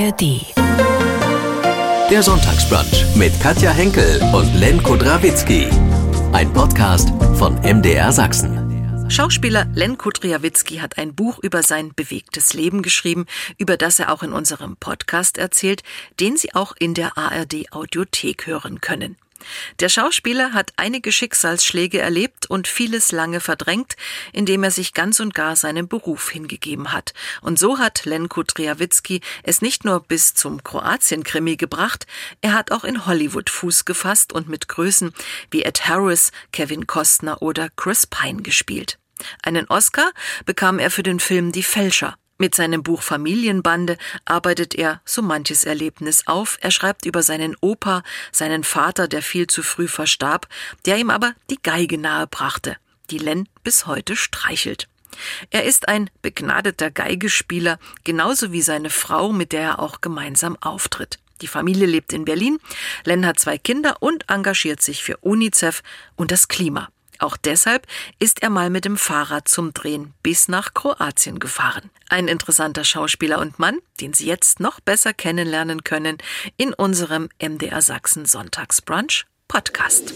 [0.00, 0.46] ARD.
[2.10, 5.68] Der Sonntagsbrunch mit Katja Henkel und Lenko Drawitzki.
[6.32, 9.10] Ein Podcast von MDR Sachsen.
[9.10, 13.26] Schauspieler Len Kudriawitzki hat ein Buch über sein bewegtes Leben geschrieben,
[13.58, 15.82] über das er auch in unserem Podcast erzählt,
[16.18, 19.16] den Sie auch in der ARD Audiothek hören können.
[19.80, 23.96] Der Schauspieler hat einige Schicksalsschläge erlebt und vieles lange verdrängt,
[24.32, 27.14] indem er sich ganz und gar seinem Beruf hingegeben hat.
[27.40, 32.06] Und so hat Lenko Triawitzki es nicht nur bis zum Kroatien-Krimi gebracht,
[32.40, 35.12] er hat auch in Hollywood Fuß gefasst und mit Größen
[35.50, 38.98] wie Ed Harris, Kevin Costner oder Chris Pine gespielt.
[39.42, 40.10] Einen Oscar
[40.46, 42.16] bekam er für den Film Die Fälscher.
[42.40, 46.56] Mit seinem Buch Familienbande arbeitet er so manches Erlebnis auf.
[46.62, 50.48] Er schreibt über seinen Opa, seinen Vater, der viel zu früh verstarb,
[50.86, 52.78] der ihm aber die Geige nahebrachte,
[53.10, 54.88] die Len bis heute streichelt.
[55.50, 61.18] Er ist ein begnadeter Geigespieler, genauso wie seine Frau, mit der er auch gemeinsam auftritt.
[61.42, 62.58] Die Familie lebt in Berlin.
[63.04, 65.82] Len hat zwei Kinder und engagiert sich für UNICEF
[66.16, 66.88] und das Klima.
[67.20, 67.86] Auch deshalb
[68.18, 71.90] ist er mal mit dem Fahrrad zum Drehen bis nach Kroatien gefahren.
[72.08, 76.18] Ein interessanter Schauspieler und Mann, den Sie jetzt noch besser kennenlernen können
[76.56, 80.14] in unserem MDR Sachsen Sonntagsbrunch Podcast.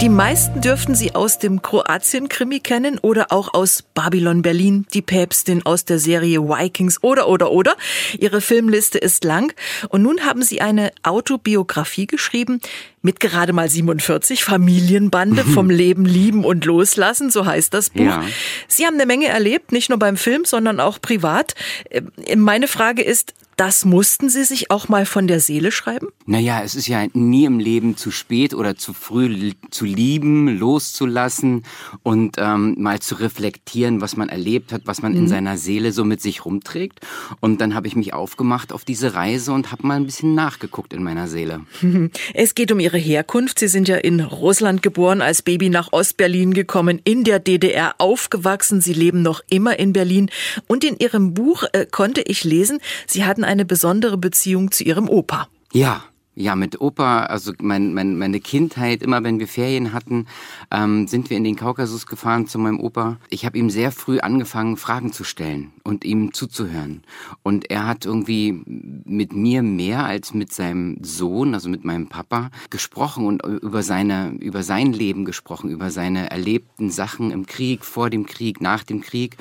[0.00, 5.64] Die meisten dürften sie aus dem Kroatien-Krimi kennen oder auch aus Babylon Berlin, die Päpstin
[5.64, 7.76] aus der Serie Vikings oder oder oder.
[8.18, 9.52] Ihre Filmliste ist lang
[9.88, 12.60] und nun haben sie eine Autobiografie geschrieben
[13.02, 18.04] mit gerade mal 47, Familienbande vom Leben lieben und loslassen, so heißt das Buch.
[18.04, 18.24] Ja.
[18.68, 21.54] Sie haben eine Menge erlebt, nicht nur beim Film, sondern auch privat.
[21.88, 22.02] Äh,
[22.36, 26.08] meine Frage ist, das mussten Sie sich auch mal von der Seele schreiben?
[26.24, 31.64] Naja, es ist ja nie im Leben zu spät oder zu früh zu lieben, loszulassen
[32.02, 35.18] und ähm, mal zu reflektieren, was man erlebt hat, was man mhm.
[35.18, 37.00] in seiner Seele so mit sich rumträgt.
[37.40, 40.94] Und dann habe ich mich aufgemacht auf diese Reise und habe mal ein bisschen nachgeguckt
[40.94, 41.60] in meiner Seele.
[42.32, 43.58] Es geht um Ihre Herkunft.
[43.58, 48.80] Sie sind ja in Russland geboren, als Baby nach Ostberlin gekommen, in der DDR aufgewachsen.
[48.80, 50.30] Sie leben noch immer in Berlin.
[50.66, 55.08] Und in Ihrem Buch äh, konnte ich lesen, Sie hatten eine besondere Beziehung zu Ihrem
[55.08, 55.48] Opa.
[55.72, 56.04] Ja,
[56.36, 60.26] ja, mit Opa, also mein, mein, meine Kindheit, immer wenn wir Ferien hatten,
[60.70, 63.16] ähm, sind wir in den Kaukasus gefahren zu meinem Opa.
[63.28, 67.02] Ich habe ihm sehr früh angefangen, Fragen zu stellen und ihm zuzuhören.
[67.42, 68.62] Und er hat irgendwie
[69.04, 74.30] mit mir mehr als mit seinem Sohn, also mit meinem Papa, gesprochen und über seine,
[74.40, 79.00] über sein Leben gesprochen, über seine erlebten Sachen im Krieg, vor dem Krieg, nach dem
[79.00, 79.36] Krieg.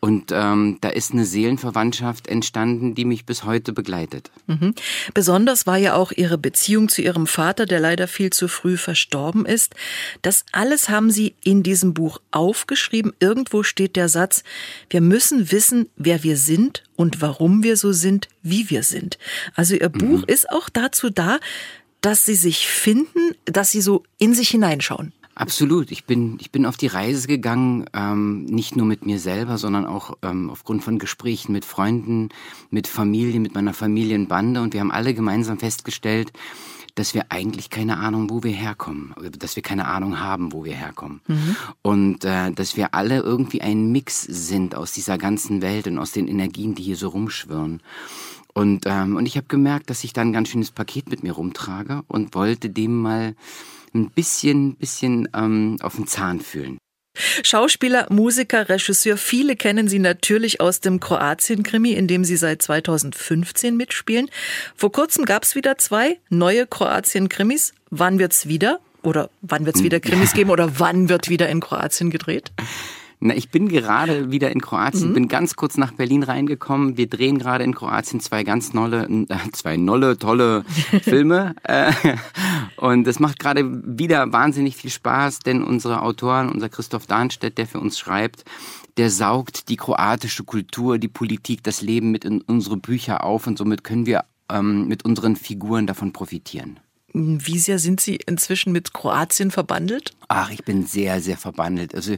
[0.00, 4.30] Und ähm, da ist eine Seelenverwandtschaft entstanden, die mich bis heute begleitet.
[4.46, 4.74] Mhm.
[5.14, 9.46] Besonders war ja auch ihre Beziehung zu ihrem Vater, der leider viel zu früh verstorben
[9.46, 9.74] ist.
[10.22, 13.12] Das alles haben sie in diesem Buch aufgeschrieben.
[13.20, 14.42] Irgendwo steht der Satz,
[14.90, 19.18] wir müssen wissen, wer wir sind und warum wir so sind, wie wir sind.
[19.54, 19.98] Also ihr mhm.
[19.98, 21.38] Buch ist auch dazu da,
[22.00, 25.12] dass sie sich finden, dass sie so in sich hineinschauen.
[25.36, 25.90] Absolut.
[25.90, 29.84] Ich bin, ich bin auf die Reise gegangen, ähm, nicht nur mit mir selber, sondern
[29.84, 32.28] auch ähm, aufgrund von Gesprächen mit Freunden,
[32.70, 34.60] mit Familie, mit meiner Familienbande.
[34.60, 36.32] Und wir haben alle gemeinsam festgestellt,
[36.94, 40.74] dass wir eigentlich keine Ahnung, wo wir herkommen, dass wir keine Ahnung haben, wo wir
[40.74, 41.20] herkommen.
[41.26, 41.56] Mhm.
[41.82, 46.12] Und äh, dass wir alle irgendwie ein Mix sind aus dieser ganzen Welt und aus
[46.12, 47.82] den Energien, die hier so rumschwirren.
[48.52, 51.32] Und, ähm, und ich habe gemerkt, dass ich da ein ganz schönes Paket mit mir
[51.32, 53.34] rumtrage und wollte dem mal
[53.92, 56.78] ein bisschen, bisschen ähm, auf den Zahn fühlen.
[57.42, 63.76] Schauspieler, Musiker, Regisseur, viele kennen Sie natürlich aus dem Kroatien-Krimi, in dem Sie seit 2015
[63.76, 64.30] mitspielen.
[64.76, 67.74] Vor kurzem gab es wieder zwei neue Kroatien-Krimis.
[67.90, 68.80] Wann wird's wieder?
[69.02, 70.50] Oder wann wird's wieder Krimis geben?
[70.50, 72.50] Oder wann wird wieder in Kroatien gedreht?
[73.20, 75.14] Na, ich bin gerade wieder in Kroatien, mhm.
[75.14, 76.96] bin ganz kurz nach Berlin reingekommen.
[76.96, 80.64] Wir drehen gerade in Kroatien zwei ganz nolle, äh, zwei nolle, tolle
[81.02, 81.54] Filme.
[81.62, 81.92] äh,
[82.76, 83.64] und es macht gerade
[83.98, 88.44] wieder wahnsinnig viel Spaß, denn unsere Autoren, unser Christoph Dahnstedt, der für uns schreibt,
[88.96, 93.58] der saugt die kroatische Kultur, die Politik, das Leben mit in unsere Bücher auf und
[93.58, 96.78] somit können wir ähm, mit unseren Figuren davon profitieren.
[97.16, 100.10] Wie sehr sind Sie inzwischen mit Kroatien verbandelt?
[100.26, 101.94] Ach, ich bin sehr, sehr verbandelt.
[101.94, 102.16] Also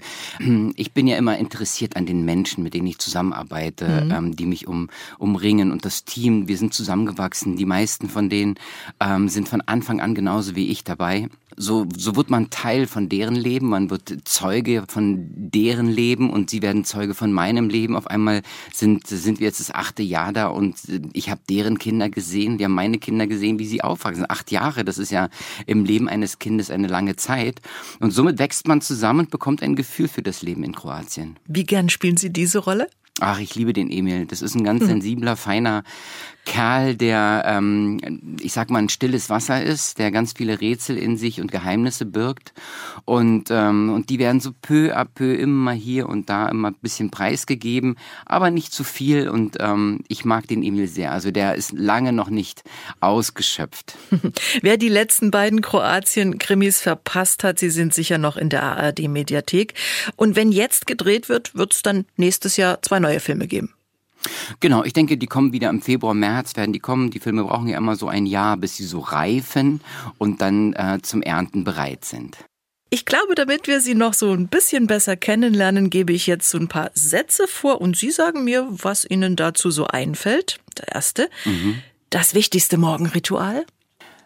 [0.76, 4.10] ich bin ja immer interessiert an den Menschen, mit denen ich zusammenarbeite, mhm.
[4.10, 4.88] ähm, die mich um,
[5.18, 6.48] umringen und das Team.
[6.48, 7.56] Wir sind zusammengewachsen.
[7.56, 8.54] Die meisten von denen
[8.98, 13.08] ähm, sind von Anfang an genauso wie ich dabei so, so wird man Teil von
[13.08, 17.96] deren Leben, man wird Zeuge von deren Leben und sie werden Zeuge von meinem Leben.
[17.96, 18.42] Auf einmal
[18.72, 20.76] sind, sind wir jetzt das achte Jahr da und
[21.12, 24.26] ich habe deren Kinder gesehen, wir haben meine Kinder gesehen, wie sie aufwachsen.
[24.28, 25.28] Acht Jahre, das ist ja
[25.66, 27.60] im Leben eines Kindes eine lange Zeit.
[28.00, 31.36] Und somit wächst man zusammen und bekommt ein Gefühl für das Leben in Kroatien.
[31.46, 32.88] Wie gern spielen Sie diese Rolle?
[33.20, 34.26] Ach, ich liebe den Emil.
[34.26, 35.84] Das ist ein ganz sensibler, feiner
[36.46, 37.98] Kerl, der, ähm,
[38.40, 42.06] ich sag mal, ein stilles Wasser ist, der ganz viele Rätsel in sich und Geheimnisse
[42.06, 42.54] birgt.
[43.04, 46.76] Und, ähm, und die werden so peu à peu immer hier und da immer ein
[46.80, 49.28] bisschen preisgegeben, aber nicht zu viel.
[49.28, 51.12] Und ähm, ich mag den Emil sehr.
[51.12, 52.62] Also der ist lange noch nicht
[53.00, 53.96] ausgeschöpft.
[54.62, 59.74] Wer die letzten beiden Kroatien-Krimis verpasst hat, sie sind sicher noch in der ARD-Mediathek.
[60.14, 63.75] Und wenn jetzt gedreht wird, wird es dann nächstes Jahr zwei neue Filme geben.
[64.60, 67.10] Genau, ich denke, die kommen wieder im Februar, März werden die kommen.
[67.10, 69.80] Die Filme brauchen ja immer so ein Jahr, bis sie so reifen
[70.18, 72.36] und dann äh, zum Ernten bereit sind.
[72.88, 76.56] Ich glaube, damit wir Sie noch so ein bisschen besser kennenlernen, gebe ich jetzt so
[76.56, 80.60] ein paar Sätze vor und Sie sagen mir, was Ihnen dazu so einfällt.
[80.78, 81.28] Der erste.
[81.44, 81.82] Mhm.
[82.10, 83.66] Das wichtigste Morgenritual?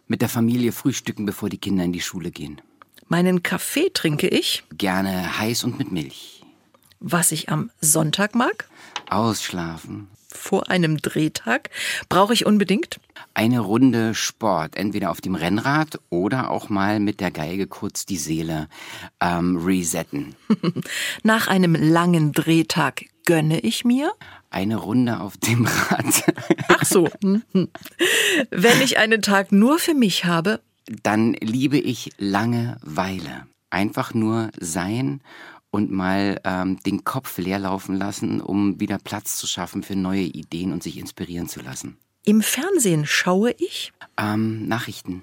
[0.06, 2.60] Mit der Familie frühstücken, bevor die Kinder in die Schule gehen.
[3.08, 4.62] Meinen Kaffee trinke ich?
[4.76, 6.44] Gerne heiß und mit Milch.
[7.00, 8.68] Was ich am Sonntag mag?
[9.10, 10.08] Ausschlafen.
[10.32, 11.70] Vor einem Drehtag
[12.08, 13.00] brauche ich unbedingt
[13.34, 18.16] eine Runde Sport, entweder auf dem Rennrad oder auch mal mit der Geige kurz die
[18.16, 18.68] Seele
[19.20, 20.36] ähm, resetten.
[21.22, 24.12] Nach einem langen Drehtag gönne ich mir
[24.50, 26.24] eine Runde auf dem Rad.
[26.68, 27.08] Ach so.
[28.50, 30.60] Wenn ich einen Tag nur für mich habe,
[31.02, 33.46] dann liebe ich Langeweile.
[33.70, 35.20] Einfach nur sein
[35.70, 40.22] und mal ähm, den Kopf leer laufen lassen, um wieder Platz zu schaffen für neue
[40.22, 41.96] Ideen und sich inspirieren zu lassen.
[42.24, 45.22] Im Fernsehen schaue ich ähm, Nachrichten.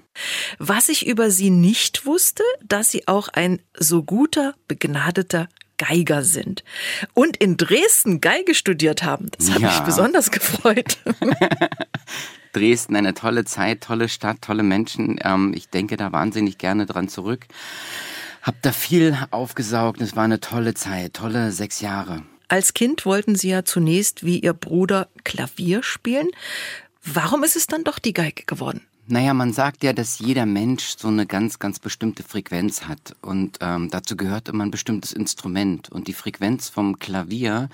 [0.58, 6.64] Was ich über Sie nicht wusste, dass Sie auch ein so guter, begnadeter Geiger sind
[7.14, 9.30] und in Dresden Geige studiert haben.
[9.38, 9.68] Das hat ja.
[9.68, 10.98] mich besonders gefreut.
[12.52, 15.20] Dresden, eine tolle Zeit, tolle Stadt, tolle Menschen.
[15.22, 17.46] Ähm, ich denke da wahnsinnig gerne dran zurück.
[18.42, 20.00] Hab da viel aufgesaugt.
[20.00, 22.22] Es war eine tolle Zeit, tolle sechs Jahre.
[22.48, 26.28] Als Kind wollten Sie ja zunächst wie Ihr Bruder Klavier spielen.
[27.04, 28.80] Warum ist es dann doch die Geige geworden?
[29.06, 33.16] Naja, man sagt ja, dass jeder Mensch so eine ganz, ganz bestimmte Frequenz hat.
[33.22, 35.88] Und ähm, dazu gehört immer ein bestimmtes Instrument.
[35.90, 37.70] Und die Frequenz vom Klavier,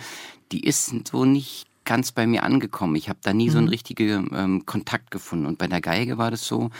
[0.52, 2.96] die ist so nicht ganz bei mir angekommen.
[2.96, 3.52] Ich habe da nie mhm.
[3.52, 3.72] so einen mhm.
[3.72, 5.46] richtigen ähm, Kontakt gefunden.
[5.46, 6.70] Und bei der Geige war das so,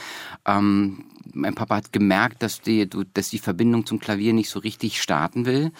[0.45, 5.01] ähm, mein Papa hat gemerkt, dass die, dass die Verbindung zum Klavier nicht so richtig
[5.01, 5.71] starten will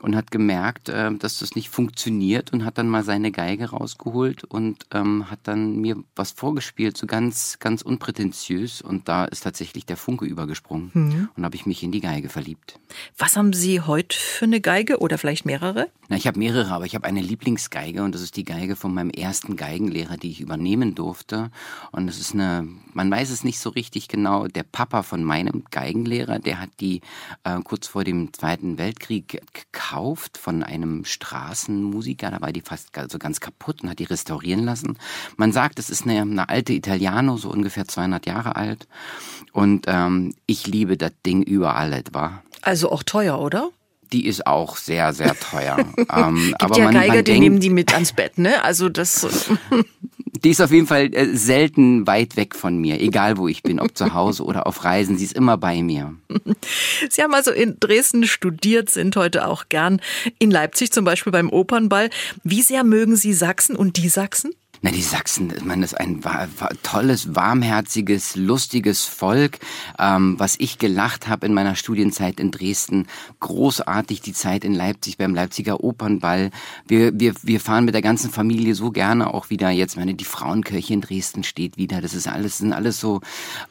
[0.00, 4.44] und hat gemerkt, äh, dass das nicht funktioniert und hat dann mal seine Geige rausgeholt
[4.44, 8.82] und ähm, hat dann mir was vorgespielt, so ganz, ganz unprätentiös.
[8.82, 11.28] Und da ist tatsächlich der Funke übergesprungen mhm.
[11.36, 12.78] und habe ich mich in die Geige verliebt.
[13.18, 15.88] Was haben Sie heute für eine Geige oder vielleicht mehrere?
[16.08, 18.92] Na, ich habe mehrere, aber ich habe eine Lieblingsgeige und das ist die Geige von
[18.92, 21.50] meinem ersten Geigenlehrer, die ich übernehmen durfte.
[21.92, 25.64] Und das ist eine, man weiß es nicht so richtig genau, der Papa von meinem
[25.70, 27.00] Geigenlehrer, der hat die
[27.44, 32.30] äh, kurz vor dem Zweiten Weltkrieg gekauft gekauft von einem Straßenmusiker.
[32.30, 34.98] Da war die fast also ganz kaputt und hat die restaurieren lassen.
[35.36, 38.86] Man sagt, es ist eine, eine alte Italiano, so ungefähr 200 Jahre alt.
[39.52, 42.42] Und ähm, ich liebe das Ding überall etwa.
[42.62, 43.70] Also auch teuer, oder?
[44.12, 45.78] Die ist auch sehr, sehr teuer.
[45.96, 48.62] ähm, Gibt aber ja man, Geiger, man die denkt, nehmen die mit ans Bett, ne?
[48.64, 49.26] Also das.
[50.44, 53.80] die ist auf jeden Fall äh, selten weit weg von mir, egal wo ich bin,
[53.80, 55.18] ob zu Hause oder auf Reisen.
[55.18, 56.14] Sie ist immer bei mir.
[57.08, 60.00] Sie haben also in Dresden studiert, sind heute auch gern
[60.38, 62.10] in Leipzig zum Beispiel beim Opernball.
[62.42, 64.52] Wie sehr mögen Sie Sachsen und die Sachsen?
[64.82, 66.22] Na, die Sachsen, das ist ein
[66.82, 69.58] tolles, warmherziges, lustiges Volk,
[69.98, 73.06] ähm, was ich gelacht habe in meiner Studienzeit in Dresden.
[73.40, 76.50] Großartig die Zeit in Leipzig beim Leipziger Opernball.
[76.86, 80.24] Wir, wir, wir fahren mit der ganzen Familie so gerne auch wieder jetzt, meine, die
[80.24, 82.00] Frauenkirche in Dresden steht wieder.
[82.00, 83.20] Das ist alles, sind alles so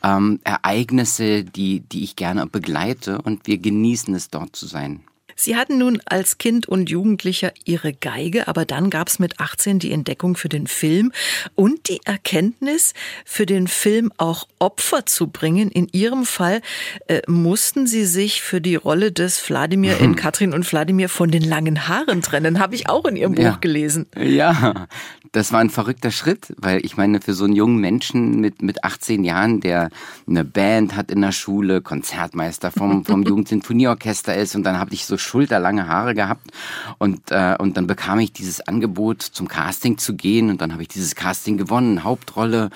[0.03, 5.01] ähm, Ereignisse, die, die ich gerne begleite und wir genießen es dort zu sein.
[5.41, 9.79] Sie hatten nun als Kind und Jugendlicher Ihre Geige, aber dann gab es mit 18
[9.79, 11.13] die Entdeckung für den Film
[11.55, 12.93] und die Erkenntnis,
[13.23, 15.71] für den Film auch Opfer zu bringen.
[15.71, 16.59] In Ihrem Fall
[17.07, 21.43] äh, mussten Sie sich für die Rolle des Wladimir in Katrin und Wladimir von den
[21.43, 22.59] langen Haaren trennen.
[22.59, 23.57] Habe ich auch in Ihrem Buch ja.
[23.61, 24.07] gelesen.
[24.17, 24.87] Ja,
[25.31, 28.83] das war ein verrückter Schritt, weil ich meine, für so einen jungen Menschen mit, mit
[28.83, 29.89] 18 Jahren, der
[30.27, 35.05] eine Band hat in der Schule, Konzertmeister vom, vom Jugendsinfonieorchester ist und dann habe ich
[35.05, 36.51] so schulterlange Haare gehabt
[36.97, 40.81] und, äh, und dann bekam ich dieses Angebot, zum Casting zu gehen und dann habe
[40.81, 42.69] ich dieses Casting gewonnen, Hauptrolle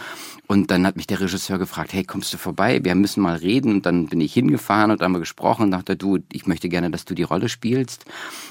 [0.46, 2.80] und dann hat mich der Regisseur gefragt, hey, kommst du vorbei?
[2.84, 3.72] Wir müssen mal reden.
[3.72, 6.92] Und dann bin ich hingefahren und haben wir gesprochen und dachte, du, ich möchte gerne,
[6.92, 8.06] dass du die Rolle spielst.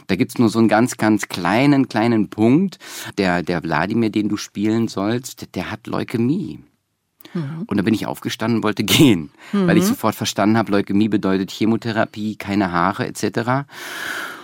[0.07, 2.79] Da gibt's nur so einen ganz, ganz kleinen, kleinen Punkt.
[3.19, 6.61] Der, der Wladimir, den du spielen sollst, der hat Leukämie.
[7.35, 7.65] Mhm.
[7.67, 9.67] Und da bin ich aufgestanden und wollte gehen, mhm.
[9.67, 9.89] weil ich mhm.
[9.89, 13.67] sofort verstanden habe, Leukämie bedeutet Chemotherapie, keine Haare etc.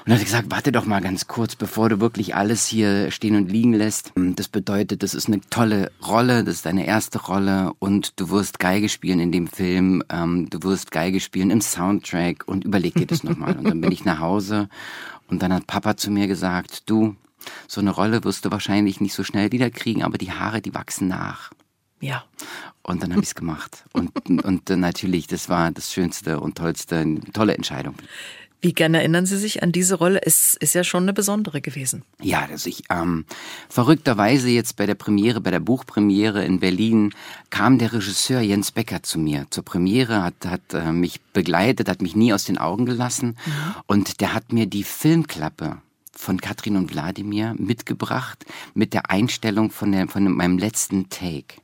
[0.04, 3.52] Und hat gesagt, warte doch mal ganz kurz, bevor du wirklich alles hier stehen und
[3.52, 4.12] liegen lässt.
[4.16, 8.58] Das bedeutet, das ist eine tolle Rolle, das ist deine erste Rolle und du wirst
[8.58, 13.06] Geige spielen in dem Film, ähm, du wirst Geige spielen im Soundtrack und überleg dir
[13.06, 13.58] das nochmal.
[13.58, 14.70] Und dann bin ich nach Hause
[15.28, 17.16] und dann hat Papa zu mir gesagt, du,
[17.66, 21.08] so eine Rolle wirst du wahrscheinlich nicht so schnell wiederkriegen, aber die Haare, die wachsen
[21.08, 21.50] nach.
[22.00, 22.24] Ja.
[22.82, 23.84] Und dann habe ich es gemacht.
[23.92, 24.12] Und,
[24.44, 27.94] und natürlich, das war das Schönste und Tollste, eine tolle Entscheidung.
[28.60, 30.20] Wie gerne erinnern Sie sich an diese Rolle?
[30.24, 32.02] Es ist ja schon eine besondere gewesen.
[32.20, 33.24] Ja, dass ich ähm,
[33.68, 37.14] verrückterweise jetzt bei der Premiere, bei der Buchpremiere in Berlin,
[37.50, 42.02] kam der Regisseur Jens Becker zu mir zur Premiere, hat, hat äh, mich begleitet, hat
[42.02, 43.74] mich nie aus den Augen gelassen mhm.
[43.86, 45.80] und der hat mir die Filmklappe
[46.18, 48.44] von Katrin und Wladimir mitgebracht
[48.74, 51.60] mit der Einstellung von, der, von meinem letzten Take.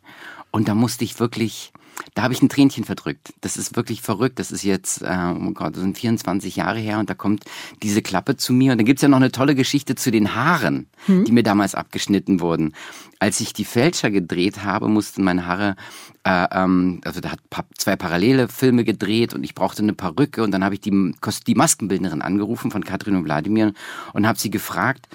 [0.53, 1.73] Und da musste ich wirklich,
[2.15, 3.35] da habe ich ein Tränchen verdrückt.
[3.41, 4.39] Das ist wirklich verrückt.
[4.39, 7.45] Das ist jetzt, äh, oh Gott, das sind 24 Jahre her und da kommt
[7.83, 8.73] diese Klappe zu mir.
[8.73, 11.25] Und dann gibt's ja noch eine tolle Geschichte zu den Haaren, hm.
[11.25, 12.75] die mir damals abgeschnitten wurden.
[13.19, 15.77] Als ich die Fälscher gedreht habe, mussten meine Haare,
[16.25, 17.41] äh, ähm, also da hat
[17.79, 21.15] zwei parallele Filme gedreht und ich brauchte eine Perücke und dann habe ich die,
[21.47, 23.73] die Maskenbildnerin angerufen von Katrin und Wladimir
[24.13, 25.09] und habe sie gefragt,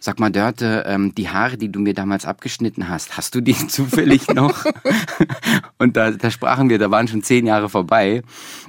[0.00, 3.54] Sag mal, Dörte, ähm, die Haare, die du mir damals abgeschnitten hast, hast du die
[3.68, 4.64] zufällig noch?
[5.78, 8.22] und da, da sprachen wir, da waren schon zehn Jahre vorbei.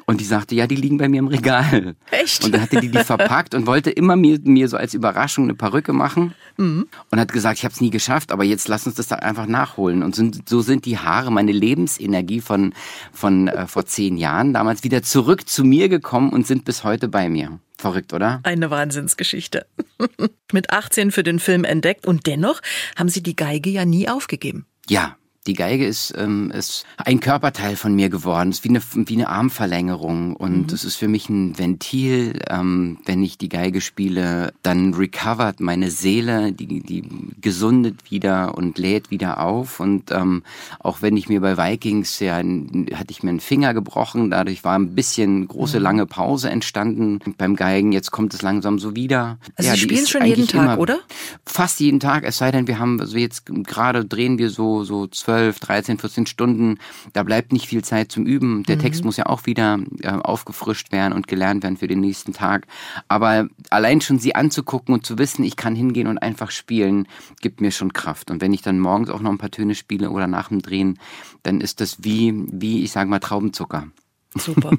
[0.05, 1.95] Und die sagte, ja, die liegen bei mir im Regal.
[2.11, 2.45] Echt?
[2.45, 5.53] Und dann hatte die die verpackt und wollte immer mir, mir so als Überraschung eine
[5.53, 6.33] Perücke machen.
[6.55, 6.87] Mhm.
[7.11, 9.47] Und hat gesagt, ich habe es nie geschafft, aber jetzt lass uns das da einfach
[9.47, 10.03] nachholen.
[10.03, 12.73] Und sind, so sind die Haare, meine Lebensenergie von,
[13.11, 17.09] von äh, vor zehn Jahren, damals wieder zurück zu mir gekommen und sind bis heute
[17.09, 17.59] bei mir.
[17.77, 18.39] Verrückt, oder?
[18.43, 19.65] Eine Wahnsinnsgeschichte.
[20.51, 22.61] Mit 18 für den Film entdeckt und dennoch
[22.95, 24.65] haben Sie die Geige ja nie aufgegeben.
[24.89, 25.17] Ja,
[25.47, 28.49] die Geige ist, ähm, ist ein Körperteil von mir geworden.
[28.49, 30.35] Es ist wie eine, wie eine Armverlängerung.
[30.35, 30.73] Und mhm.
[30.73, 32.39] es ist für mich ein Ventil.
[32.49, 37.03] Ähm, wenn ich die Geige spiele, dann recovert meine Seele, die, die
[37.39, 39.79] gesundet wieder und lädt wieder auf.
[39.79, 40.43] Und ähm,
[40.79, 44.29] auch wenn ich mir bei Vikings, ja, hatte ich mir einen Finger gebrochen.
[44.29, 45.83] Dadurch war ein bisschen große, mhm.
[45.83, 47.93] lange Pause entstanden beim Geigen.
[47.93, 49.37] Jetzt kommt es langsam so wieder.
[49.55, 50.99] Also ja, Sie spielen schon jeden Tag, oder?
[51.45, 52.25] Fast jeden Tag.
[52.25, 55.97] Es sei denn, wir haben, also jetzt gerade drehen wir so, so zwölf 12, 13,
[55.99, 56.79] 14 Stunden.
[57.13, 58.63] Da bleibt nicht viel Zeit zum Üben.
[58.63, 58.81] Der mhm.
[58.81, 62.65] Text muss ja auch wieder äh, aufgefrischt werden und gelernt werden für den nächsten Tag.
[63.07, 67.07] Aber allein schon sie anzugucken und zu wissen, ich kann hingehen und einfach spielen,
[67.41, 68.31] gibt mir schon Kraft.
[68.31, 70.99] Und wenn ich dann morgens auch noch ein paar Töne spiele oder nach dem Drehen,
[71.43, 73.87] dann ist das wie, wie ich sage mal, Traubenzucker.
[74.35, 74.71] Super.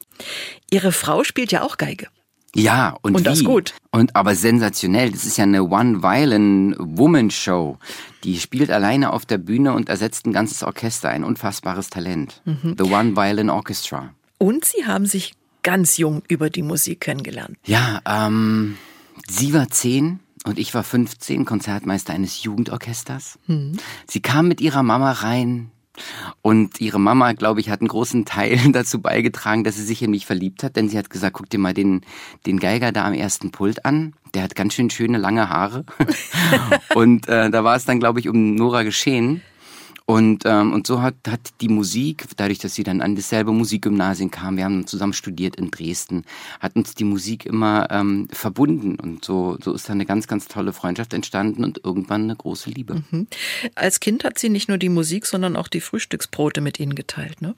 [0.70, 2.08] Ihre Frau spielt ja auch Geige.
[2.54, 3.44] Ja, und, und das wie?
[3.44, 3.74] gut.
[3.90, 5.10] Und aber sensationell.
[5.10, 7.78] Das ist ja eine One-Violin-Woman-Show.
[8.22, 11.10] Die spielt alleine auf der Bühne und ersetzt ein ganzes Orchester.
[11.10, 12.40] Ein unfassbares Talent.
[12.44, 12.76] Mhm.
[12.78, 14.14] The One-Violin Orchestra.
[14.38, 17.56] Und Sie haben sich ganz jung über die Musik kennengelernt.
[17.64, 18.76] Ja, ähm,
[19.26, 23.38] sie war zehn und ich war 15, Konzertmeister eines Jugendorchesters.
[23.46, 23.78] Mhm.
[24.06, 25.70] Sie kam mit ihrer Mama rein
[26.44, 30.10] und ihre Mama, glaube ich, hat einen großen Teil dazu beigetragen, dass sie sich in
[30.10, 32.02] mich verliebt hat, denn sie hat gesagt, guck dir mal den,
[32.44, 34.12] den Geiger da am ersten Pult an.
[34.34, 35.86] Der hat ganz schön schöne lange Haare.
[36.94, 39.40] und äh, da war es dann, glaube ich, um Nora geschehen.
[40.06, 44.30] Und, ähm, und so hat, hat die Musik, dadurch, dass sie dann an dasselbe Musikgymnasium
[44.30, 46.24] kam, wir haben zusammen studiert in Dresden,
[46.60, 48.96] hat uns die Musik immer ähm, verbunden.
[49.00, 52.68] Und so, so ist dann eine ganz, ganz tolle Freundschaft entstanden und irgendwann eine große
[52.68, 53.02] Liebe.
[53.10, 53.28] Mhm.
[53.74, 57.40] Als Kind hat sie nicht nur die Musik, sondern auch die Frühstücksbrote mit Ihnen geteilt,
[57.40, 57.54] ne?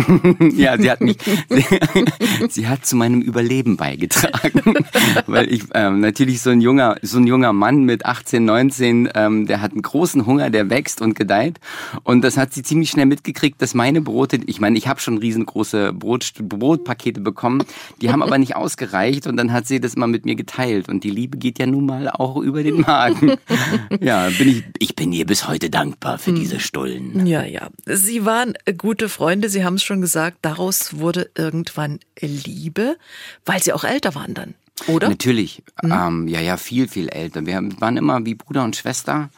[0.56, 1.16] ja, sie hat mich,
[1.48, 1.64] sie,
[2.48, 4.84] sie, hat zu meinem Überleben beigetragen,
[5.26, 9.46] weil ich ähm, natürlich so ein junger, so ein junger Mann mit 18, 19, ähm,
[9.46, 11.58] der hat einen großen Hunger, der wächst und gedeiht
[12.04, 15.18] und das hat sie ziemlich schnell mitgekriegt, dass meine Brote, ich meine, ich habe schon
[15.18, 17.64] riesengroße Brot, Brotpakete bekommen,
[18.00, 21.04] die haben aber nicht ausgereicht und dann hat sie das mal mit mir geteilt und
[21.04, 23.36] die Liebe geht ja nun mal auch über den Magen.
[24.00, 27.26] Ja, bin ich, ich bin ihr bis heute dankbar für diese Stullen.
[27.26, 27.68] Ja, ja.
[27.86, 32.96] Sie waren gute Freunde, Sie haben es schon gesagt, daraus wurde irgendwann Liebe,
[33.44, 34.54] weil sie auch älter waren dann,
[34.86, 35.08] oder?
[35.08, 35.64] Natürlich.
[35.82, 35.92] Mhm.
[35.92, 37.44] Ähm, ja, ja, viel, viel älter.
[37.44, 39.30] Wir waren immer wie Bruder und Schwester.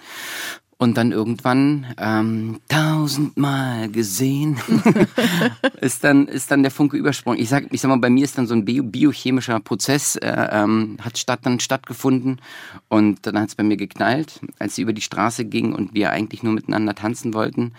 [0.77, 4.61] Und dann irgendwann ähm, tausendmal gesehen
[5.81, 7.41] ist dann ist dann der Funke übersprungen.
[7.41, 10.49] Ich sag ich sag mal, bei mir ist dann so ein bio, biochemischer Prozess äh,
[10.51, 12.43] ähm, hat statt dann stattgefunden
[12.89, 16.11] und dann hat es bei mir geknallt, als sie über die Straße ging und wir
[16.11, 17.73] eigentlich nur miteinander tanzen wollten.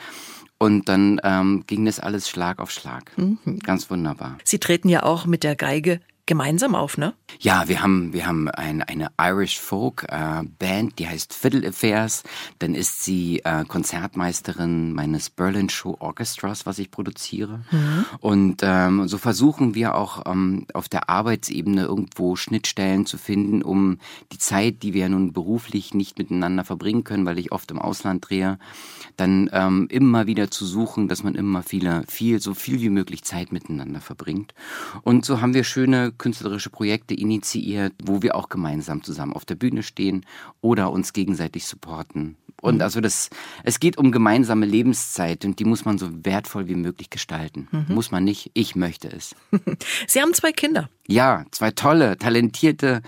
[0.64, 3.12] Und dann ähm, ging das alles Schlag auf Schlag.
[3.18, 3.60] Mhm.
[3.60, 4.38] Ganz wunderbar.
[4.46, 7.14] Sie treten ja auch mit der Geige gemeinsam auf, ne?
[7.40, 12.24] Ja, wir haben, wir haben ein, eine Irish Folk äh, Band, die heißt Fiddle Affairs.
[12.60, 17.62] Dann ist sie äh, Konzertmeisterin meines Berlin Show Orchestras, was ich produziere.
[17.72, 18.06] Mhm.
[18.20, 23.98] Und ähm, so versuchen wir auch ähm, auf der Arbeitsebene irgendwo Schnittstellen zu finden, um
[24.32, 28.30] die Zeit, die wir nun beruflich nicht miteinander verbringen können, weil ich oft im Ausland
[28.30, 28.60] drehe,
[29.18, 33.24] dann ähm, immer wieder zu suchen, dass man immer viele, viel, so viel wie möglich
[33.24, 34.54] Zeit miteinander verbringt.
[35.02, 39.56] Und so haben wir schöne künstlerische Projekte initiiert, wo wir auch gemeinsam zusammen auf der
[39.56, 40.26] Bühne stehen
[40.62, 42.38] oder uns gegenseitig supporten.
[42.64, 42.82] Und mhm.
[42.82, 43.30] also das,
[43.64, 47.68] es geht um gemeinsame Lebenszeit und die muss man so wertvoll wie möglich gestalten.
[47.72, 47.94] Mhm.
[47.94, 49.36] Muss man nicht, ich möchte es.
[50.08, 50.90] Sie haben zwei Kinder.
[51.06, 53.02] Ja, zwei tolle, talentierte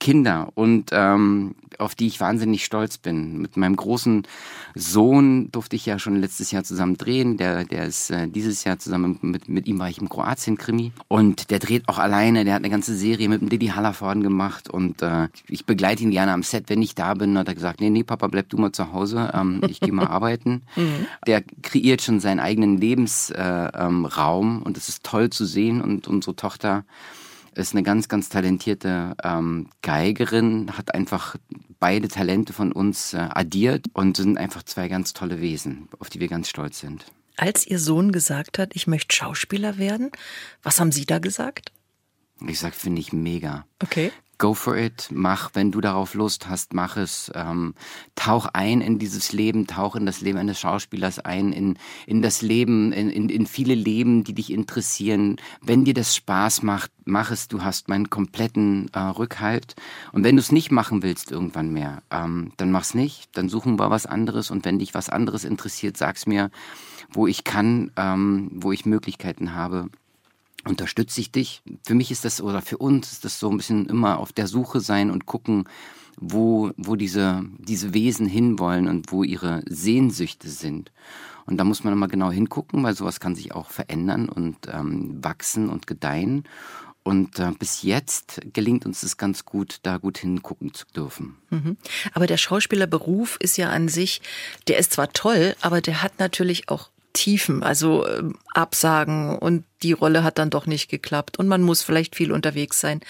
[0.00, 3.38] Kinder und ähm, auf die ich wahnsinnig stolz bin.
[3.38, 4.26] Mit meinem großen
[4.74, 7.36] Sohn durfte ich ja schon letztes Jahr zusammen drehen.
[7.36, 11.50] Der, der ist äh, dieses Jahr zusammen mit, mit ihm war ich im Kroatien-Krimi und
[11.50, 12.44] der dreht auch alleine.
[12.52, 16.10] Der hat eine ganze Serie mit dem Didi Hallervorden gemacht und äh, ich begleite ihn
[16.10, 17.38] gerne am Set, wenn ich da bin.
[17.38, 19.30] Hat er gesagt, nee, nee, Papa, bleib du mal zu Hause.
[19.32, 20.60] Ähm, ich gehe mal arbeiten.
[20.76, 21.06] Mhm.
[21.26, 26.08] Der kreiert schon seinen eigenen Lebensraum äh, ähm, und es ist toll zu sehen und
[26.08, 26.84] unsere Tochter
[27.54, 31.36] ist eine ganz, ganz talentierte ähm, Geigerin, hat einfach
[31.80, 36.20] beide Talente von uns äh, addiert und sind einfach zwei ganz tolle Wesen, auf die
[36.20, 37.06] wir ganz stolz sind.
[37.38, 40.10] Als Ihr Sohn gesagt hat, ich möchte Schauspieler werden,
[40.62, 41.72] was haben Sie da gesagt?
[42.46, 43.66] Ich sag, finde ich mega.
[43.82, 47.30] Okay go for it, mach, wenn du darauf Lust hast, mach es.
[47.36, 47.74] Ähm,
[48.16, 52.42] tauch ein in dieses Leben, tauch in das Leben eines Schauspielers ein, in, in das
[52.42, 55.36] Leben, in, in, in viele Leben, die dich interessieren.
[55.60, 59.76] Wenn dir das Spaß macht, mach es, du hast meinen kompletten äh, Rückhalt.
[60.10, 63.78] Und wenn du es nicht machen willst irgendwann mehr, ähm, dann mach's nicht, dann suchen
[63.78, 64.50] wir was anderes.
[64.50, 66.50] Und wenn dich was anderes interessiert, sag's mir,
[67.12, 69.88] wo ich kann, ähm, wo ich Möglichkeiten habe
[70.66, 71.62] unterstütze ich dich.
[71.84, 74.46] Für mich ist das oder für uns ist das so ein bisschen immer auf der
[74.46, 75.68] Suche sein und gucken,
[76.16, 80.92] wo, wo diese, diese Wesen hinwollen und wo ihre Sehnsüchte sind.
[81.46, 85.22] Und da muss man immer genau hingucken, weil sowas kann sich auch verändern und ähm,
[85.22, 86.44] wachsen und gedeihen.
[87.04, 91.36] Und äh, bis jetzt gelingt uns es ganz gut, da gut hingucken zu dürfen.
[91.50, 91.76] Mhm.
[92.12, 94.22] Aber der Schauspielerberuf ist ja an sich,
[94.68, 98.22] der ist zwar toll, aber der hat natürlich auch Tiefen, also äh,
[98.54, 102.80] Absagen und die Rolle hat dann doch nicht geklappt und man muss vielleicht viel unterwegs
[102.80, 103.00] sein.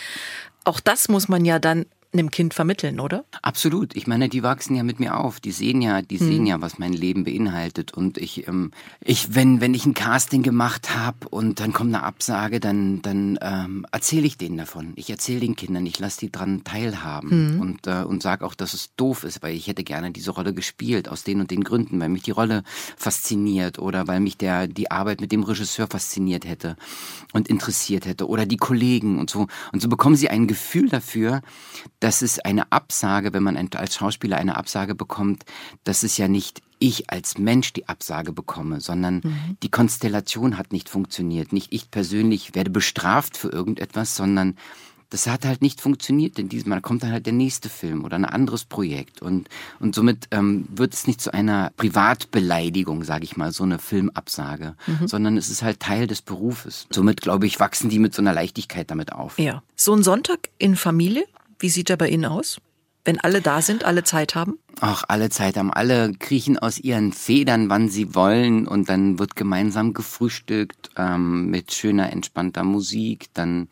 [0.64, 3.24] Auch das muss man ja dann einem Kind vermitteln, oder?
[3.40, 3.96] Absolut.
[3.96, 5.40] Ich meine, die wachsen ja mit mir auf.
[5.40, 6.26] Die sehen ja, die hm.
[6.26, 7.92] sehen ja, was mein Leben beinhaltet.
[7.92, 8.70] Und ich, ähm,
[9.00, 13.38] ich, wenn, wenn ich ein Casting gemacht habe und dann kommt eine Absage, dann, dann
[13.40, 14.92] ähm, erzähle ich denen davon.
[14.96, 17.60] Ich erzähle den Kindern, ich lasse die dran teilhaben hm.
[17.60, 20.52] und äh, und sage auch, dass es doof ist, weil ich hätte gerne diese Rolle
[20.52, 22.62] gespielt aus den und den Gründen, weil mich die Rolle
[22.96, 26.76] fasziniert oder weil mich der die Arbeit mit dem Regisseur fasziniert hätte
[27.32, 29.46] und interessiert hätte oder die Kollegen und so.
[29.72, 31.42] Und so bekommen sie ein Gefühl dafür,
[32.02, 35.44] dass es eine Absage, wenn man als Schauspieler eine Absage bekommt,
[35.84, 39.56] dass es ja nicht ich als Mensch die Absage bekomme, sondern mhm.
[39.62, 41.52] die Konstellation hat nicht funktioniert.
[41.52, 44.56] Nicht ich persönlich werde bestraft für irgendetwas, sondern
[45.10, 46.80] das hat halt nicht funktioniert in diesem Mal.
[46.80, 49.22] kommt dann halt der nächste Film oder ein anderes Projekt.
[49.22, 53.78] Und, und somit ähm, wird es nicht zu einer Privatbeleidigung, sage ich mal, so eine
[53.78, 55.06] Filmabsage, mhm.
[55.06, 56.88] sondern es ist halt Teil des Berufes.
[56.90, 59.38] Somit, glaube ich, wachsen die mit so einer Leichtigkeit damit auf.
[59.38, 59.62] Ja.
[59.76, 61.26] So ein Sonntag in Familie,
[61.62, 62.58] wie sieht er bei Ihnen aus?
[63.04, 64.58] Wenn alle da sind, alle Zeit haben?
[64.80, 65.72] Ach, alle Zeit haben.
[65.72, 68.68] Alle kriechen aus ihren Federn, wann sie wollen.
[68.68, 73.26] Und dann wird gemeinsam gefrühstückt ähm, mit schöner, entspannter Musik.
[73.34, 73.68] Dann,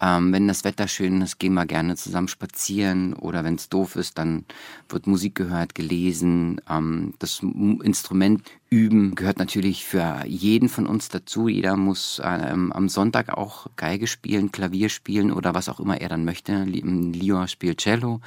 [0.00, 3.14] ähm, wenn das Wetter schön ist, gehen wir gerne zusammen spazieren.
[3.14, 4.44] Oder wenn es doof ist, dann
[4.88, 6.60] wird Musik gehört, gelesen.
[6.68, 8.42] Ähm, das Instrument
[8.72, 11.46] üben gehört natürlich für jeden von uns dazu.
[11.46, 16.08] Jeder muss ähm, am Sonntag auch Geige spielen, Klavier spielen oder was auch immer er
[16.08, 16.64] dann möchte.
[16.64, 18.20] Leo spielt Cello.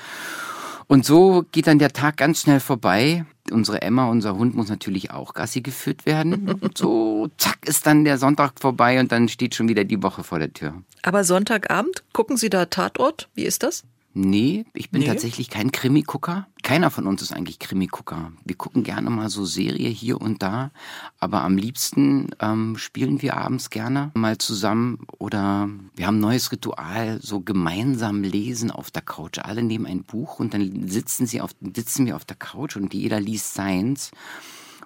[0.88, 3.26] Und so geht dann der Tag ganz schnell vorbei.
[3.50, 6.52] Unsere Emma, unser Hund, muss natürlich auch Gassi geführt werden.
[6.62, 10.24] Und so, zack, ist dann der Sonntag vorbei und dann steht schon wieder die Woche
[10.24, 10.76] vor der Tür.
[11.02, 13.30] Aber Sonntagabend, gucken Sie da Tatort?
[13.34, 13.84] Wie ist das?
[14.18, 15.08] Nee, ich bin nee.
[15.08, 16.48] tatsächlich kein Krimi-Gucker.
[16.64, 18.32] Keiner von uns ist eigentlich Krimi-Gucker.
[18.46, 20.72] Wir gucken gerne mal so Serie hier und da,
[21.20, 26.50] aber am liebsten ähm, spielen wir abends gerne mal zusammen oder wir haben ein neues
[26.54, 29.40] Ritual, so gemeinsam lesen auf der Couch.
[29.40, 32.94] Alle nehmen ein Buch und dann sitzen sie auf, sitzen wir auf der Couch und
[32.94, 34.12] jeder liest seins.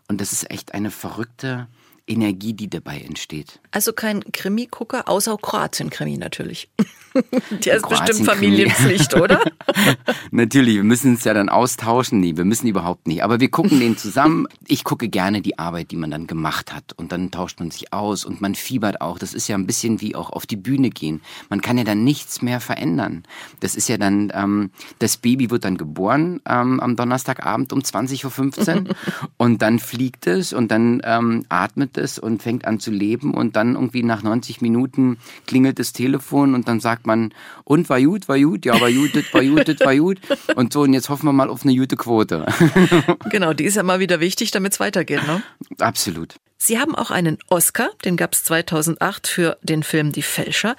[0.08, 1.68] Und das ist echt eine verrückte
[2.10, 3.60] Energie, die dabei entsteht.
[3.72, 6.70] Also kein Krimi-Gucker, außer Kroatien-Krimi natürlich.
[7.66, 9.42] Der ist bestimmt Familienpflicht, oder?
[10.32, 12.20] natürlich, wir müssen es ja dann austauschen.
[12.20, 13.24] Nee, wir müssen überhaupt nicht.
[13.24, 14.48] Aber wir gucken den zusammen.
[14.68, 16.94] Ich gucke gerne die Arbeit, die man dann gemacht hat.
[16.98, 19.20] Und dann tauscht man sich aus und man fiebert auch.
[19.20, 21.22] Das ist ja ein bisschen wie auch auf die Bühne gehen.
[21.50, 23.24] Man kann ja dann nichts mehr verändern.
[23.60, 28.88] Das ist ja dann, ähm, das Baby wird dann geboren ähm, am Donnerstagabend um 20.15
[28.88, 28.96] Uhr.
[29.38, 33.34] und dann fliegt es und dann ähm, atmet es und fängt an zu leben.
[33.34, 37.34] Und dann irgendwie nach 90 Minuten klingelt das Telefon und dann sagt sagt man,
[37.66, 40.20] und war gut, war gut, ja, war gut, das war gut, das war gut.
[40.56, 42.46] Und so, und jetzt hoffen wir mal auf eine gute Quote.
[43.30, 45.44] genau, die ist ja mal wieder wichtig, damit es weitergeht, ne?
[45.78, 46.36] Absolut.
[46.58, 50.76] Sie haben auch einen Oscar, den gab es 2008 für den Film Die Fälscher.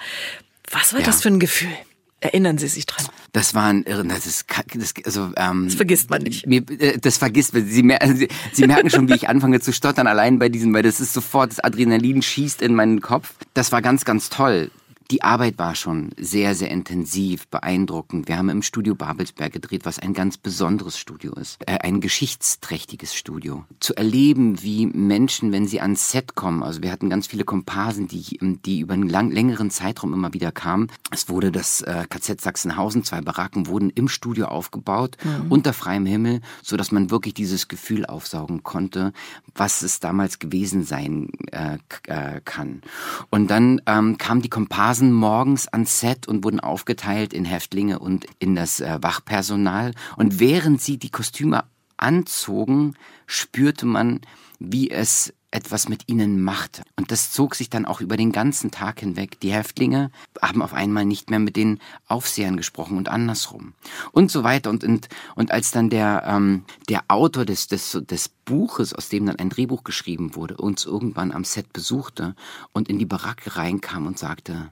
[0.69, 1.05] Was war ja.
[1.05, 1.71] das für ein Gefühl?
[2.19, 3.07] Erinnern Sie sich dran?
[3.33, 6.47] Das war ein irre, das ist, das, also, ähm, das vergisst man nicht.
[6.47, 7.65] Mir, äh, das vergisst man.
[7.65, 7.81] Sie,
[8.15, 11.13] Sie, Sie merken schon, wie ich anfange zu stottern allein bei diesem, weil das ist
[11.13, 13.33] sofort, das Adrenalin schießt in meinen Kopf.
[13.53, 14.69] Das war ganz, ganz toll.
[15.11, 18.29] Die Arbeit war schon sehr, sehr intensiv, beeindruckend.
[18.29, 21.57] Wir haben im Studio Babelsberg gedreht, was ein ganz besonderes Studio ist.
[21.67, 23.65] Äh, ein geschichtsträchtiges Studio.
[23.81, 28.07] Zu erleben, wie Menschen, wenn sie ans Set kommen, also wir hatten ganz viele Komparsen,
[28.07, 30.87] die, die über einen lang, längeren Zeitraum immer wieder kamen.
[31.11, 35.51] Es wurde das äh, KZ Sachsenhausen, zwei Baracken wurden im Studio aufgebaut, mhm.
[35.51, 39.11] unter freiem Himmel, so dass man wirklich dieses Gefühl aufsaugen konnte,
[39.55, 42.81] was es damals gewesen sein äh, äh kann.
[43.29, 47.97] Und dann ähm, kamen die Komparsen saßen morgens ans Set und wurden aufgeteilt in Häftlinge
[47.97, 49.93] und in das äh, Wachpersonal.
[50.15, 51.63] Und während sie die Kostüme
[51.97, 52.93] anzogen,
[53.25, 54.21] spürte man,
[54.59, 56.83] wie es etwas mit ihnen machte.
[56.95, 59.39] Und das zog sich dann auch über den ganzen Tag hinweg.
[59.41, 63.73] Die Häftlinge haben auf einmal nicht mehr mit den Aufsehern gesprochen und andersrum.
[64.11, 64.69] Und so weiter.
[64.69, 69.25] Und, und, und als dann der, ähm, der Autor des, des, des Buches, aus dem
[69.25, 72.35] dann ein Drehbuch geschrieben wurde, uns irgendwann am Set besuchte
[72.71, 74.71] und in die Baracke reinkam und sagte,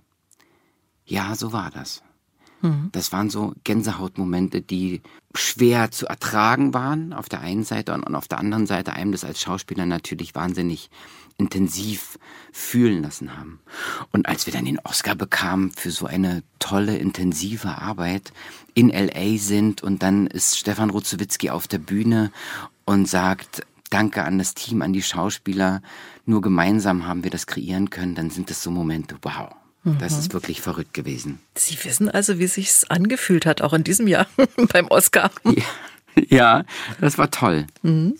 [1.09, 2.03] ja, so war das.
[2.61, 2.89] Mhm.
[2.91, 5.01] Das waren so Gänsehautmomente, die
[5.33, 9.23] schwer zu ertragen waren auf der einen Seite und auf der anderen Seite einem das
[9.23, 10.89] als Schauspieler natürlich wahnsinnig
[11.37, 12.19] intensiv
[12.51, 13.61] fühlen lassen haben.
[14.11, 18.33] Und als wir dann den Oscar bekamen für so eine tolle, intensive Arbeit
[18.73, 22.31] in LA sind und dann ist Stefan Rutzowitzki auf der Bühne
[22.85, 25.81] und sagt, Danke an das Team, an die Schauspieler.
[26.25, 28.13] Nur gemeinsam haben wir das kreieren können.
[28.13, 29.55] Dann sind das so Momente, wow.
[29.83, 30.33] Das ist mhm.
[30.33, 31.39] wirklich verrückt gewesen.
[31.55, 34.27] Sie wissen also, wie sich's angefühlt hat, auch in diesem Jahr
[34.73, 35.31] beim Oscar.
[35.45, 35.63] Ja,
[36.29, 36.65] ja
[36.99, 37.65] das war toll.
[37.81, 38.15] Mhm.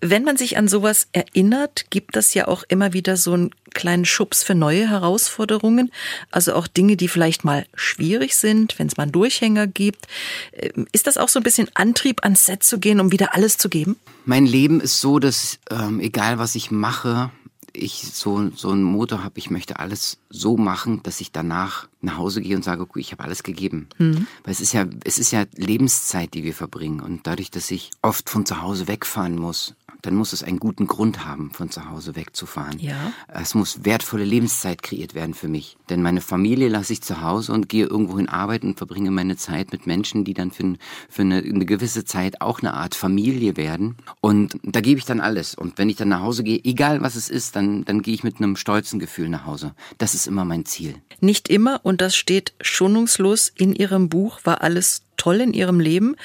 [0.00, 4.04] Wenn man sich an sowas erinnert, gibt das ja auch immer wieder so einen kleinen
[4.04, 5.92] Schubs für neue Herausforderungen.
[6.30, 10.06] Also auch Dinge, die vielleicht mal schwierig sind, wenn es mal einen Durchhänger gibt.
[10.52, 13.58] Ähm, ist das auch so ein bisschen Antrieb, ans Set zu gehen, um wieder alles
[13.58, 13.96] zu geben?
[14.24, 17.30] Mein Leben ist so, dass ähm, egal was ich mache,
[17.76, 22.16] ich so, so einen Motor habe, ich möchte alles so machen, dass ich danach nach
[22.16, 23.88] Hause gehe und sage, okay, ich habe alles gegeben.
[23.98, 24.26] Mhm.
[24.44, 27.00] Weil es ist ja, es ist ja Lebenszeit, die wir verbringen.
[27.00, 30.86] Und dadurch, dass ich oft von zu Hause wegfahren muss, dann muss es einen guten
[30.86, 32.78] Grund haben, von zu Hause wegzufahren.
[32.78, 33.12] Ja.
[33.28, 35.76] Es muss wertvolle Lebenszeit kreiert werden für mich.
[35.88, 39.72] Denn meine Familie lasse ich zu Hause und gehe irgendwohin arbeiten und verbringe meine Zeit
[39.72, 40.74] mit Menschen, die dann für,
[41.08, 43.96] für eine, eine gewisse Zeit auch eine Art Familie werden.
[44.20, 45.54] Und da gebe ich dann alles.
[45.54, 48.24] Und wenn ich dann nach Hause gehe, egal was es ist, dann, dann gehe ich
[48.24, 49.74] mit einem stolzen Gefühl nach Hause.
[49.98, 50.96] Das ist immer mein Ziel.
[51.20, 56.16] Nicht immer, und das steht schonungslos in Ihrem Buch, war alles toll in ihrem Leben.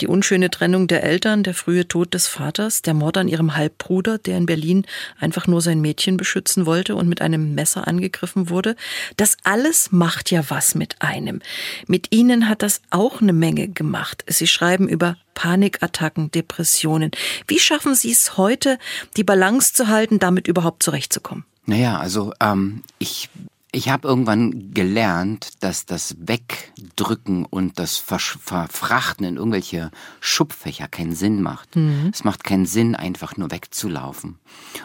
[0.00, 4.18] Die unschöne Trennung der Eltern, der frühe Tod des Vaters, der Mord an ihrem Halbbruder,
[4.18, 4.86] der in Berlin
[5.18, 8.76] einfach nur sein Mädchen beschützen wollte und mit einem Messer angegriffen wurde.
[9.16, 11.40] Das alles macht ja was mit einem.
[11.86, 14.24] Mit ihnen hat das auch eine Menge gemacht.
[14.28, 17.10] Sie schreiben über Panikattacken, Depressionen.
[17.46, 18.78] Wie schaffen Sie es heute,
[19.16, 21.44] die Balance zu halten, damit überhaupt zurechtzukommen?
[21.66, 23.28] Naja, also ähm, ich
[23.70, 31.42] ich habe irgendwann gelernt, dass das Wegdrücken und das Verfrachten in irgendwelche Schubfächer keinen Sinn
[31.42, 31.76] macht.
[31.76, 32.10] Mhm.
[32.12, 34.38] Es macht keinen Sinn, einfach nur wegzulaufen.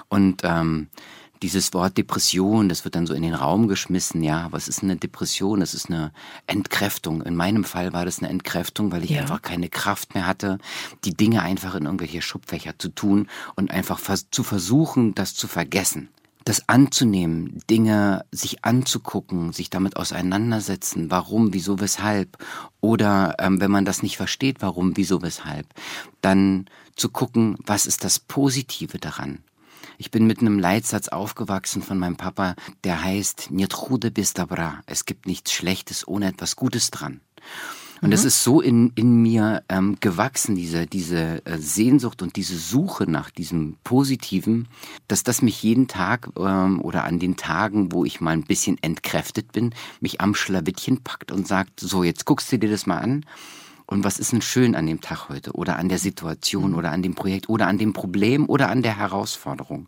[0.09, 0.89] Und ähm,
[1.41, 4.21] dieses Wort Depression, das wird dann so in den Raum geschmissen.
[4.21, 5.61] Ja, was ist eine Depression?
[5.61, 6.11] Das ist eine
[6.47, 7.21] Entkräftung.
[7.21, 9.21] In meinem Fall war das eine Entkräftung, weil ich ja.
[9.21, 10.57] einfach keine Kraft mehr hatte,
[11.05, 13.99] die Dinge einfach in irgendwelche Schubfächer zu tun und einfach
[14.31, 16.09] zu versuchen, das zu vergessen
[16.45, 22.37] das anzunehmen, Dinge sich anzugucken, sich damit auseinandersetzen, warum, wieso, weshalb.
[22.81, 25.67] Oder ähm, wenn man das nicht versteht, warum, wieso, weshalb,
[26.21, 29.39] dann zu gucken, was ist das Positive daran.
[29.97, 34.81] Ich bin mit einem Leitsatz aufgewachsen von meinem Papa, der heißt Nietrude bis dabra.
[34.85, 37.21] Es gibt nichts Schlechtes ohne etwas Gutes dran.
[38.03, 42.57] Und das ist so in, in mir ähm, gewachsen, diese, diese äh, Sehnsucht und diese
[42.57, 44.67] Suche nach diesem Positiven,
[45.07, 48.77] dass das mich jeden Tag ähm, oder an den Tagen, wo ich mal ein bisschen
[48.81, 52.97] entkräftet bin, mich am Schlawittchen packt und sagt, so, jetzt guckst du dir das mal
[52.97, 53.25] an
[53.93, 57.03] und was ist denn schön an dem Tag heute oder an der Situation oder an
[57.03, 59.87] dem Projekt oder an dem Problem oder an der Herausforderung?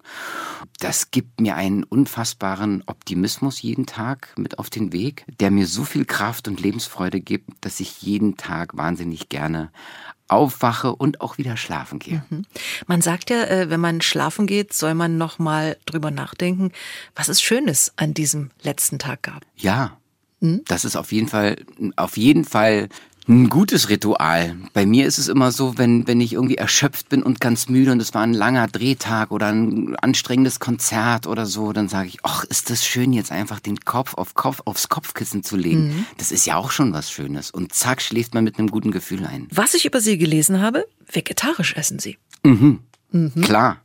[0.80, 5.84] Das gibt mir einen unfassbaren Optimismus jeden Tag mit auf den Weg, der mir so
[5.84, 9.72] viel Kraft und Lebensfreude gibt, dass ich jeden Tag wahnsinnig gerne
[10.28, 12.24] aufwache und auch wieder schlafen gehe.
[12.30, 12.46] Mhm.
[12.86, 16.72] Man sagt ja, äh, wenn man schlafen geht, soll man noch mal drüber nachdenken,
[17.16, 19.46] was es Schönes an diesem letzten Tag gab.
[19.56, 19.98] Ja,
[20.42, 20.62] hm?
[20.68, 21.58] das ist auf jeden Fall,
[21.96, 22.90] auf jeden Fall
[23.28, 24.56] ein gutes Ritual.
[24.74, 27.92] Bei mir ist es immer so, wenn, wenn ich irgendwie erschöpft bin und ganz müde
[27.92, 32.20] und es war ein langer Drehtag oder ein anstrengendes Konzert oder so, dann sage ich,
[32.24, 35.88] ach, ist das schön, jetzt einfach den Kopf, auf Kopf aufs Kopfkissen zu legen.
[35.88, 36.06] Mhm.
[36.18, 37.52] Das ist ja auch schon was Schönes.
[37.52, 39.48] Und zack, schläft man mit einem guten Gefühl ein.
[39.52, 42.18] Was ich über Sie gelesen habe, vegetarisch essen Sie.
[42.44, 42.80] Mhm.
[43.12, 43.42] Mhm.
[43.42, 43.78] Klar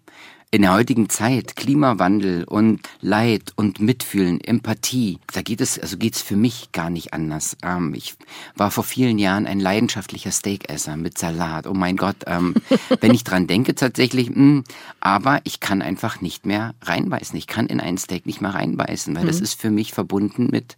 [0.53, 6.23] in der heutigen Zeit, Klimawandel und Leid und Mitfühlen, Empathie, da geht es, also geht's
[6.23, 7.57] für mich gar nicht anders.
[7.63, 8.17] Ähm, ich
[8.57, 11.69] war vor vielen Jahren ein leidenschaftlicher Steakesser mit Salat.
[11.69, 12.55] Oh mein Gott, ähm,
[13.01, 14.65] wenn ich dran denke tatsächlich, mh, hm,
[14.99, 17.39] aber ich kann einfach nicht mehr reinbeißen.
[17.39, 19.29] Ich kann in ein Steak nicht mehr reinbeißen, weil mhm.
[19.29, 20.77] das ist für mich verbunden mit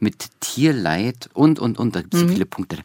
[0.00, 1.94] mit Tierleid und, und, und.
[1.94, 2.28] Da gibt es mhm.
[2.30, 2.78] viele Punkte.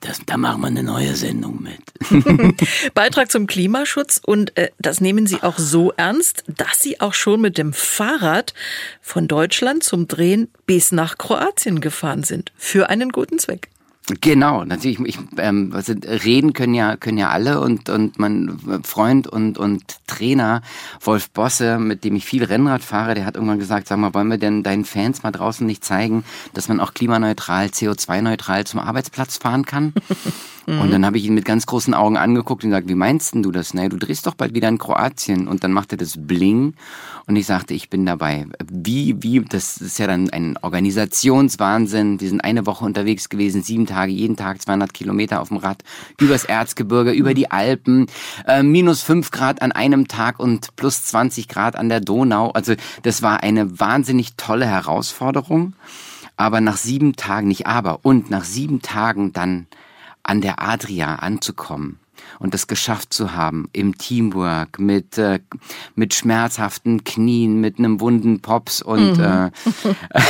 [0.00, 2.64] Das, da machen wir eine neue Sendung mit.
[2.94, 7.40] Beitrag zum Klimaschutz und äh, das nehmen Sie auch so ernst, dass Sie auch schon
[7.40, 8.54] mit dem Fahrrad
[9.00, 12.52] von Deutschland zum Drehen bis nach Kroatien gefahren sind.
[12.56, 13.68] Für einen guten Zweck.
[14.20, 15.00] Genau, natürlich.
[15.00, 19.82] Ich, ähm, also reden können ja können ja alle und und mein Freund und und
[20.06, 20.62] Trainer
[21.00, 24.28] Wolf Bosse, mit dem ich viel Rennrad fahre, der hat irgendwann gesagt, sag mal, wollen
[24.28, 26.22] wir denn deinen Fans mal draußen nicht zeigen,
[26.54, 29.92] dass man auch klimaneutral, CO2-neutral zum Arbeitsplatz fahren kann?
[30.66, 30.80] Mhm.
[30.80, 33.42] Und dann habe ich ihn mit ganz großen Augen angeguckt und gesagt, wie meinst denn
[33.42, 33.72] du das?
[33.72, 35.48] Naja, du drehst doch bald wieder in Kroatien.
[35.48, 36.74] Und dann macht er das Bling
[37.26, 38.46] und ich sagte, ich bin dabei.
[38.70, 42.18] Wie, wie, das ist ja dann ein Organisationswahnsinn.
[42.18, 45.82] Die sind eine Woche unterwegs gewesen, sieben Tage, jeden Tag 200 Kilometer auf dem Rad,
[46.20, 48.06] übers Erzgebirge, über die Alpen,
[48.46, 52.50] äh, minus fünf Grad an einem Tag und plus 20 Grad an der Donau.
[52.50, 55.74] Also das war eine wahnsinnig tolle Herausforderung.
[56.36, 59.66] Aber nach sieben Tagen, nicht aber, und nach sieben Tagen dann
[60.28, 62.00] an der Adria anzukommen
[62.38, 65.40] und das geschafft zu haben im Teamwork mit äh,
[65.94, 69.22] mit schmerzhaften Knien, mit einem wunden Pops und mhm.
[69.24, 69.50] äh,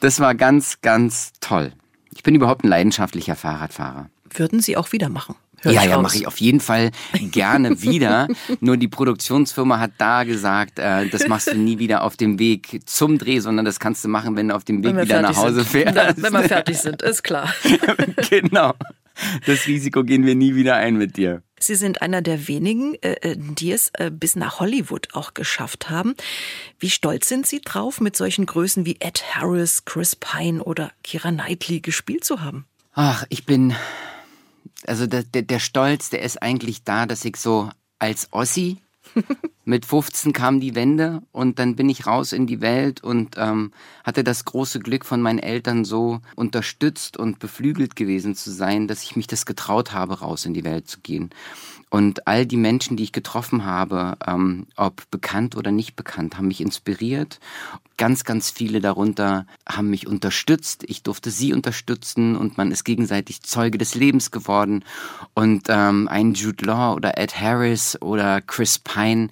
[0.00, 1.72] das war ganz ganz toll.
[2.14, 4.10] Ich bin überhaupt ein leidenschaftlicher Fahrradfahrer.
[4.30, 5.34] Würden Sie auch wieder machen?
[5.60, 8.28] Hör ja, ja, mache ich auf jeden Fall gerne wieder.
[8.60, 12.80] Nur die Produktionsfirma hat da gesagt, äh, das machst du nie wieder auf dem Weg
[12.86, 15.62] zum Dreh, sondern das kannst du machen, wenn du auf dem Weg wieder nach Hause
[15.62, 15.68] sind.
[15.68, 15.96] fährst.
[15.96, 17.52] Da, wenn wir fertig sind, ist klar.
[18.30, 18.74] genau.
[19.46, 21.42] Das Risiko gehen wir nie wieder ein mit dir.
[21.58, 25.90] Sie sind einer der wenigen, äh, äh, die es äh, bis nach Hollywood auch geschafft
[25.90, 26.14] haben.
[26.78, 31.30] Wie stolz sind Sie drauf, mit solchen Größen wie Ed Harris, Chris Pine oder Kira
[31.30, 32.64] Knightley gespielt zu haben?
[32.92, 33.74] Ach, ich bin
[34.86, 38.78] also der, der, der Stolz, der ist eigentlich da, dass ich so als Ossi
[39.64, 43.72] mit 15 kam die Wende und dann bin ich raus in die Welt und ähm,
[44.04, 49.02] hatte das große Glück von meinen Eltern so unterstützt und beflügelt gewesen zu sein, dass
[49.02, 51.30] ich mich das getraut habe, raus in die Welt zu gehen.
[51.90, 56.48] Und all die Menschen, die ich getroffen habe, ähm, ob bekannt oder nicht bekannt, haben
[56.48, 57.40] mich inspiriert.
[57.96, 60.84] Ganz, ganz viele darunter haben mich unterstützt.
[60.86, 64.84] Ich durfte sie unterstützen und man ist gegenseitig Zeuge des Lebens geworden.
[65.34, 69.28] Und ähm, ein Jude Law oder Ed Harris oder Chris Pine,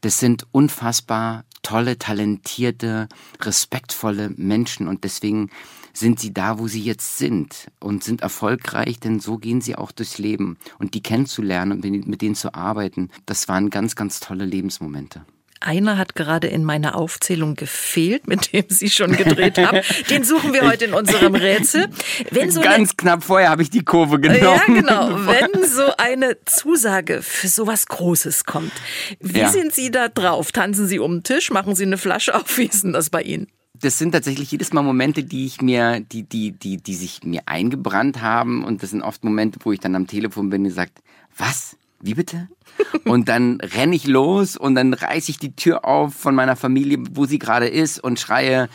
[0.00, 3.08] das sind unfassbar tolle, talentierte,
[3.40, 4.86] respektvolle Menschen.
[4.86, 5.50] Und deswegen
[5.96, 9.92] sind sie da, wo sie jetzt sind und sind erfolgreich, denn so gehen sie auch
[9.92, 10.58] durchs Leben.
[10.78, 15.24] Und die kennenzulernen und mit denen zu arbeiten, das waren ganz, ganz tolle Lebensmomente.
[15.60, 19.80] Einer hat gerade in meiner Aufzählung gefehlt, mit dem Sie schon gedreht haben.
[20.10, 21.88] Den suchen wir heute in unserem Rätsel.
[22.30, 24.42] Wenn so Ganz eine, knapp vorher habe ich die Kurve genommen.
[24.42, 25.08] Ja, genau.
[25.26, 28.72] Wenn so eine Zusage für sowas Großes kommt,
[29.20, 29.48] wie ja.
[29.48, 30.52] sind Sie da drauf?
[30.52, 31.50] Tanzen Sie um den Tisch?
[31.50, 32.58] Machen Sie eine Flasche auf?
[32.58, 33.48] Wie ist denn das bei Ihnen?
[33.80, 37.42] Das sind tatsächlich jedes Mal Momente, die ich mir, die, die, die, die sich mir
[37.46, 38.64] eingebrannt haben.
[38.64, 41.02] Und das sind oft Momente, wo ich dann am Telefon bin und sagt,
[41.36, 41.76] was?
[42.00, 42.48] Wie bitte?
[43.04, 46.98] Und dann renne ich los und dann reiße ich die Tür auf von meiner Familie,
[47.12, 48.68] wo sie gerade ist und schreie,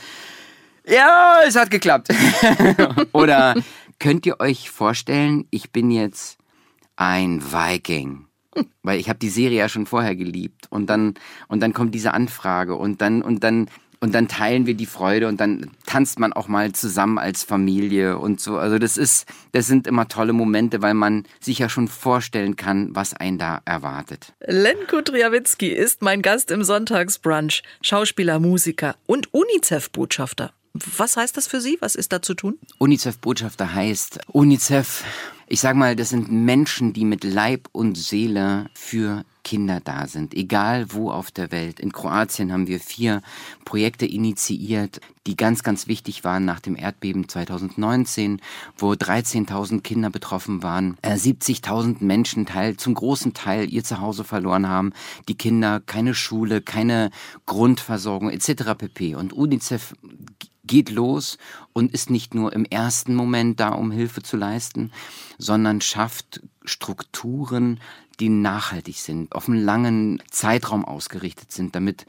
[0.87, 2.07] ja, es hat geklappt.
[3.11, 3.55] Oder
[3.99, 6.37] könnt ihr euch vorstellen, ich bin jetzt
[6.95, 8.25] ein Viking.
[8.83, 11.13] Weil ich habe die Serie ja schon vorher geliebt und dann
[11.47, 13.69] und dann kommt diese Anfrage und dann und dann
[14.01, 18.17] und dann teilen wir die Freude und dann tanzt man auch mal zusammen als Familie
[18.17, 18.57] und so.
[18.57, 22.95] Also das ist, das sind immer tolle Momente, weil man sich ja schon vorstellen kann,
[22.95, 24.33] was einen da erwartet.
[24.45, 30.51] Lenko Triawitzki ist mein Gast im Sonntagsbrunch, Schauspieler, Musiker und UNICEF-Botschafter.
[30.73, 31.77] Was heißt das für Sie?
[31.81, 32.57] Was ist da zu tun?
[32.79, 35.03] UNICEF-Botschafter heißt, UNICEF,
[35.47, 40.33] ich sag mal, das sind Menschen, die mit Leib und Seele für Kinder da sind,
[40.33, 41.79] egal wo auf der Welt.
[41.79, 43.21] In Kroatien haben wir vier
[43.65, 48.41] Projekte initiiert, die ganz, ganz wichtig waren nach dem Erdbeben 2019,
[48.77, 54.67] wo 13.000 Kinder betroffen waren, 70.000 äh, Menschen Teil, zum großen Teil ihr Zuhause verloren
[54.67, 54.93] haben,
[55.27, 57.11] die Kinder keine Schule, keine
[57.45, 58.75] Grundversorgung etc.
[58.77, 59.15] pp.
[59.15, 59.93] Und UNICEF
[60.63, 61.37] geht los
[61.73, 64.91] und ist nicht nur im ersten Moment da, um Hilfe zu leisten,
[65.37, 67.79] sondern schafft Strukturen,
[68.21, 72.05] die nachhaltig sind, auf einen langen Zeitraum ausgerichtet sind, damit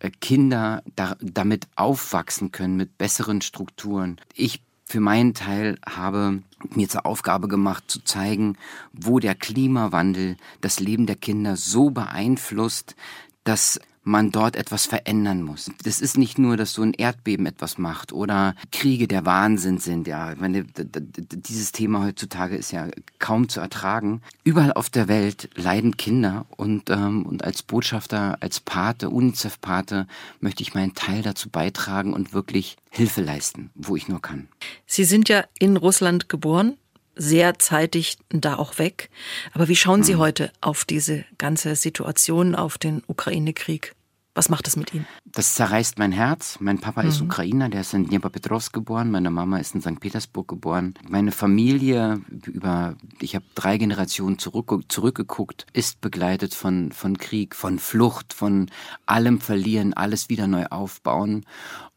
[0.00, 4.20] äh, Kinder da, damit aufwachsen können mit besseren Strukturen.
[4.34, 6.42] Ich für meinen Teil habe
[6.74, 8.56] mir zur Aufgabe gemacht, zu zeigen,
[8.92, 12.96] wo der Klimawandel das Leben der Kinder so beeinflusst,
[13.44, 15.70] dass man dort etwas verändern muss.
[15.84, 20.08] Das ist nicht nur, dass so ein Erdbeben etwas macht oder Kriege der Wahnsinn sind.
[20.08, 24.22] Ja, ich meine, dieses Thema heutzutage ist ja kaum zu ertragen.
[24.44, 30.06] Überall auf der Welt leiden Kinder und, ähm, und als Botschafter, als Pate, UNICEF-Pate,
[30.40, 34.48] möchte ich meinen Teil dazu beitragen und wirklich Hilfe leisten, wo ich nur kann.
[34.86, 36.78] Sie sind ja in Russland geboren
[37.20, 39.10] sehr zeitig da auch weg.
[39.52, 40.20] Aber wie schauen Sie hm.
[40.20, 43.96] heute auf diese ganze Situation, auf den Ukraine-Krieg?
[44.38, 45.04] Was macht das mit Ihnen?
[45.24, 46.58] Das zerreißt mein Herz.
[46.60, 47.08] Mein Papa mhm.
[47.08, 49.10] ist Ukrainer, der ist in Dnipropetrovsk geboren.
[49.10, 49.98] Meine Mama ist in St.
[49.98, 50.94] Petersburg geboren.
[51.08, 57.80] Meine Familie, über, ich habe drei Generationen zurück, zurückgeguckt, ist begleitet von, von Krieg, von
[57.80, 58.70] Flucht, von
[59.06, 61.44] allem verlieren, alles wieder neu aufbauen.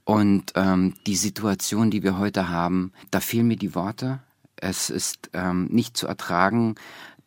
[0.04, 4.18] Und ähm, die Situation, die wir heute haben, da fehlen mir die Worte.
[4.56, 6.74] Es ist ähm, nicht zu ertragen,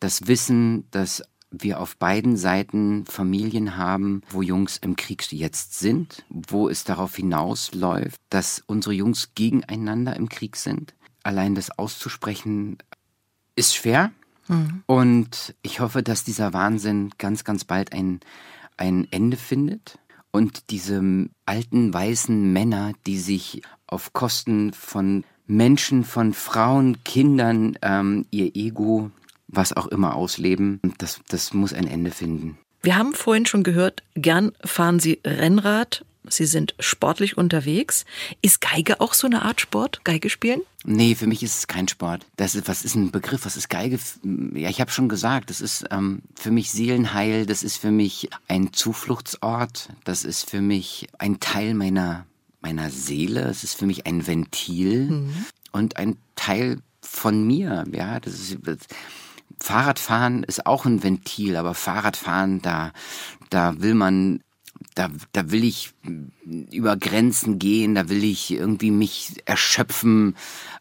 [0.01, 1.23] das Wissen, dass
[1.59, 7.15] wir auf beiden Seiten Familien haben, wo Jungs im Krieg jetzt sind, wo es darauf
[7.15, 10.93] hinausläuft, dass unsere Jungs gegeneinander im Krieg sind.
[11.23, 12.77] Allein das auszusprechen
[13.55, 14.11] ist schwer.
[14.47, 14.83] Mhm.
[14.85, 18.19] Und ich hoffe, dass dieser Wahnsinn ganz, ganz bald ein,
[18.77, 19.99] ein Ende findet.
[20.31, 28.25] Und diese alten weißen Männer, die sich auf Kosten von Menschen, von Frauen, Kindern ähm,
[28.31, 29.11] ihr Ego
[29.47, 30.79] was auch immer ausleben.
[30.97, 32.57] Das, das muss ein Ende finden.
[32.81, 36.05] Wir haben vorhin schon gehört, gern fahren Sie Rennrad.
[36.27, 38.05] Sie sind sportlich unterwegs.
[38.41, 40.01] Ist Geige auch so eine Art Sport?
[40.03, 40.61] Geige spielen?
[40.83, 42.25] Nee, für mich ist es kein Sport.
[42.35, 43.45] Das ist, was ist ein Begriff?
[43.45, 43.99] Was ist Geige?
[44.53, 48.29] Ja, ich habe schon gesagt, das ist ähm, für mich Seelenheil, das ist für mich
[48.47, 52.25] ein Zufluchtsort, das ist für mich ein Teil meiner,
[52.61, 55.45] meiner Seele, es ist für mich ein Ventil mhm.
[55.71, 57.85] und ein Teil von mir.
[57.91, 58.57] Ja, das ist.
[58.63, 58.77] Das,
[59.65, 62.91] Fahrradfahren ist auch ein Ventil, aber Fahrradfahren, da,
[63.49, 64.41] da will man
[64.93, 65.93] da, da will ich
[66.71, 70.35] über Grenzen gehen, da will ich irgendwie mich erschöpfen.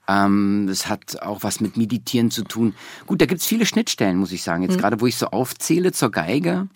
[0.06, 2.74] Ähm, das hat auch was mit Meditieren zu tun.
[3.06, 4.62] Gut, da gibt's viele Schnittstellen, muss ich sagen.
[4.62, 4.80] Jetzt mhm.
[4.80, 6.68] gerade, wo ich so aufzähle zur Geige.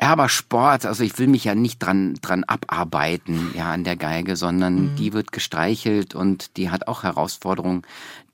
[0.00, 3.96] Ja, aber Sport, also ich will mich ja nicht dran, dran abarbeiten, ja, an der
[3.96, 4.96] Geige, sondern mhm.
[4.96, 7.82] die wird gestreichelt und die hat auch Herausforderungen,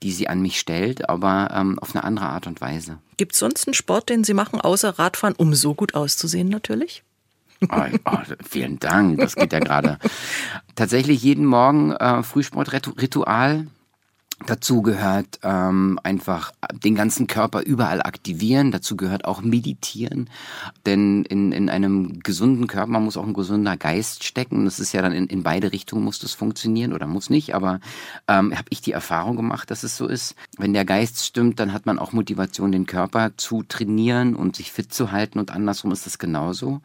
[0.04, 2.98] die sie an mich stellt, aber ähm, auf eine andere Art und Weise.
[3.16, 7.02] Gibt's sonst einen Sport, den Sie machen, außer Radfahren, um so gut auszusehen natürlich?
[7.70, 9.98] Oh, oh, vielen Dank, das geht ja gerade.
[10.74, 13.66] Tatsächlich jeden Morgen äh, Frühsportritual
[14.46, 18.72] Dazu gehört ähm, einfach den ganzen Körper überall aktivieren.
[18.72, 20.28] Dazu gehört auch meditieren.
[20.84, 24.66] Denn in, in einem gesunden Körper muss auch ein gesunder Geist stecken.
[24.66, 27.54] Das ist ja dann in, in beide Richtungen muss das funktionieren oder muss nicht.
[27.54, 27.80] Aber
[28.28, 30.34] ähm, habe ich die Erfahrung gemacht, dass es so ist.
[30.58, 34.72] Wenn der Geist stimmt, dann hat man auch Motivation, den Körper zu trainieren und sich
[34.72, 35.38] fit zu halten.
[35.38, 36.82] Und andersrum ist das genauso.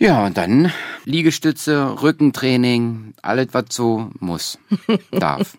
[0.00, 0.70] Ja, und dann
[1.06, 4.58] Liegestütze, Rückentraining, alles, was so muss,
[5.10, 5.56] darf.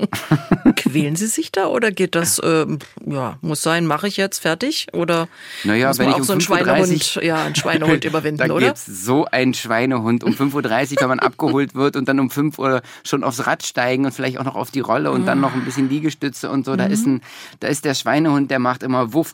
[0.77, 2.65] Quälen Sie sich da oder geht das, äh,
[3.05, 4.87] ja, muss sein, mache ich jetzt, fertig?
[4.93, 5.27] Oder
[5.65, 8.51] naja, muss man wenn auch ich um so einen Schweinehund, ja, einen Schweinehund überwinden, dann
[8.51, 8.67] oder?
[8.67, 10.53] Gibt's so einen Schweinehund um 5.30
[10.93, 14.13] Uhr, wenn man abgeholt wird und dann um 5 Uhr schon aufs Rad steigen und
[14.13, 16.77] vielleicht auch noch auf die Rolle und dann noch ein bisschen Liegestütze und so.
[16.77, 17.15] Da ist mhm.
[17.15, 17.21] ein,
[17.59, 19.33] da ist der Schweinehund, der macht immer Wuff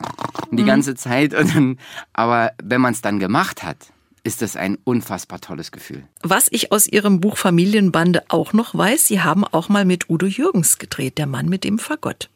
[0.52, 0.68] die mhm.
[0.68, 1.36] ganze Zeit.
[1.36, 1.80] Und dann,
[2.13, 3.78] aber wenn man es dann gemacht hat,
[4.25, 6.03] ist das ein unfassbar tolles Gefühl.
[6.23, 10.25] Was ich aus Ihrem Buch Familienbande auch noch weiß, Sie haben auch mal mit Udo
[10.25, 12.29] Jürgens gedreht, der Mann mit dem Fagott.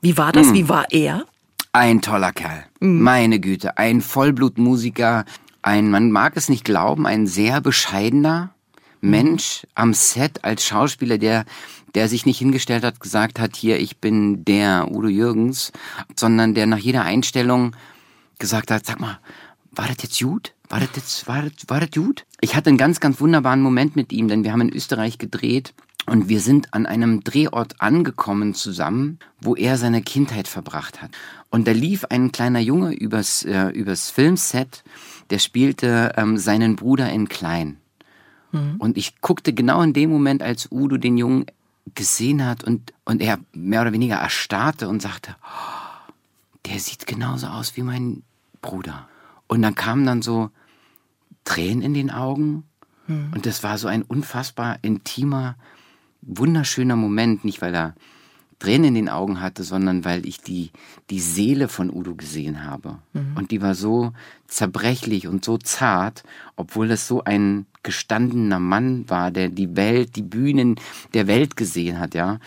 [0.00, 0.48] Wie war das?
[0.48, 0.54] Mm.
[0.54, 1.24] Wie war er?
[1.72, 2.64] Ein toller Kerl.
[2.78, 3.00] Mm.
[3.00, 5.24] Meine Güte, ein Vollblutmusiker,
[5.60, 8.54] ein, man mag es nicht glauben, ein sehr bescheidener
[9.00, 11.44] Mensch am Set als Schauspieler, der
[11.94, 15.70] der sich nicht hingestellt hat, gesagt hat, hier, ich bin der Udo Jürgens,
[16.16, 17.76] sondern der nach jeder Einstellung
[18.40, 19.20] gesagt hat, sag mal,
[19.70, 20.53] war das jetzt gut?
[20.68, 22.24] War das jetzt, war das, war das gut?
[22.40, 25.74] Ich hatte einen ganz, ganz wunderbaren Moment mit ihm, denn wir haben in Österreich gedreht
[26.06, 31.10] und wir sind an einem Drehort angekommen zusammen, wo er seine Kindheit verbracht hat.
[31.50, 34.84] Und da lief ein kleiner Junge übers, äh, übers Filmset,
[35.30, 37.78] der spielte ähm, seinen Bruder in Klein.
[38.52, 38.76] Mhm.
[38.78, 41.46] Und ich guckte genau in dem Moment, als Udo den Jungen
[41.94, 46.12] gesehen hat und, und er mehr oder weniger erstarrte und sagte, oh,
[46.66, 48.22] der sieht genauso aus wie mein
[48.62, 49.08] Bruder.
[49.46, 50.50] Und dann kamen dann so
[51.44, 52.64] Tränen in den Augen.
[53.06, 53.32] Mhm.
[53.34, 55.56] Und das war so ein unfassbar intimer,
[56.22, 57.94] wunderschöner Moment, nicht weil er
[58.58, 60.70] Tränen in den Augen hatte, sondern weil ich die,
[61.10, 62.98] die Seele von Udo gesehen habe.
[63.12, 63.36] Mhm.
[63.36, 64.12] Und die war so
[64.46, 66.22] zerbrechlich und so zart,
[66.56, 70.76] obwohl es so ein gestandener Mann war, der die Welt, die Bühnen
[71.12, 72.38] der Welt gesehen hat, ja.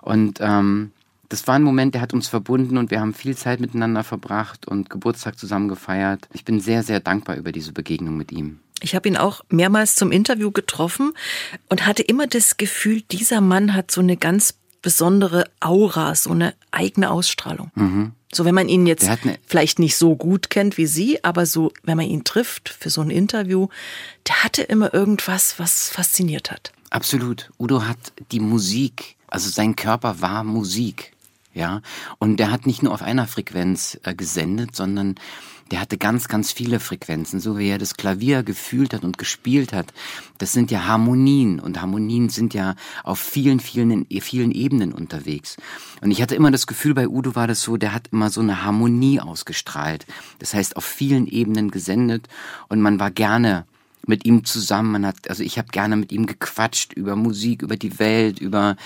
[0.00, 0.92] Und ähm,
[1.28, 4.66] das war ein Moment, der hat uns verbunden und wir haben viel Zeit miteinander verbracht
[4.66, 6.28] und Geburtstag zusammen gefeiert.
[6.32, 8.60] Ich bin sehr, sehr dankbar über diese Begegnung mit ihm.
[8.82, 11.12] Ich habe ihn auch mehrmals zum Interview getroffen
[11.68, 16.54] und hatte immer das Gefühl, dieser Mann hat so eine ganz besondere Aura, so eine
[16.70, 17.70] eigene Ausstrahlung.
[17.74, 18.12] Mhm.
[18.32, 19.08] So, wenn man ihn jetzt
[19.46, 23.00] vielleicht nicht so gut kennt wie Sie, aber so, wenn man ihn trifft für so
[23.00, 23.68] ein Interview,
[24.28, 26.72] der hatte immer irgendwas, was fasziniert hat.
[26.90, 27.50] Absolut.
[27.58, 27.98] Udo hat
[28.30, 31.12] die Musik, also sein Körper war Musik.
[31.56, 31.80] Ja,
[32.18, 35.14] und der hat nicht nur auf einer Frequenz äh, gesendet, sondern
[35.70, 39.72] der hatte ganz, ganz viele Frequenzen, so wie er das Klavier gefühlt hat und gespielt
[39.72, 39.94] hat.
[40.36, 45.56] Das sind ja Harmonien und Harmonien sind ja auf vielen, vielen, vielen Ebenen unterwegs.
[46.02, 48.42] Und ich hatte immer das Gefühl, bei Udo war das so, der hat immer so
[48.42, 50.04] eine Harmonie ausgestrahlt.
[50.38, 52.28] Das heißt, auf vielen Ebenen gesendet
[52.68, 53.64] und man war gerne
[54.06, 54.92] mit ihm zusammen.
[54.92, 58.76] Man hat, also ich habe gerne mit ihm gequatscht über Musik, über die Welt, über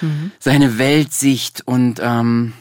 [0.00, 0.32] mhm.
[0.38, 2.52] seine Weltsicht und ähm,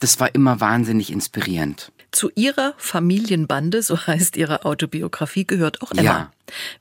[0.00, 1.92] das war immer wahnsinnig inspirierend.
[2.10, 6.02] Zu ihrer Familienbande, so heißt ihre Autobiografie, gehört auch Emma.
[6.02, 6.30] Ja.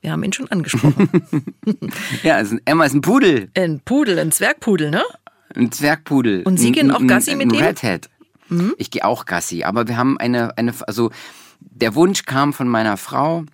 [0.01, 1.09] Wir haben ihn schon angesprochen.
[2.23, 3.51] ja, also Emma ist ein Pudel.
[3.55, 5.03] Ein Pudel, ein Zwergpudel, ne?
[5.55, 6.43] Ein Zwergpudel.
[6.43, 7.61] Und Sie gehen auch Gassi mit ihm?
[7.61, 8.09] Redhead.
[8.47, 8.73] Mhm.
[8.77, 11.11] Ich gehe auch Gassi, aber wir haben eine, eine, also
[11.59, 13.45] der Wunsch kam von meiner Frau,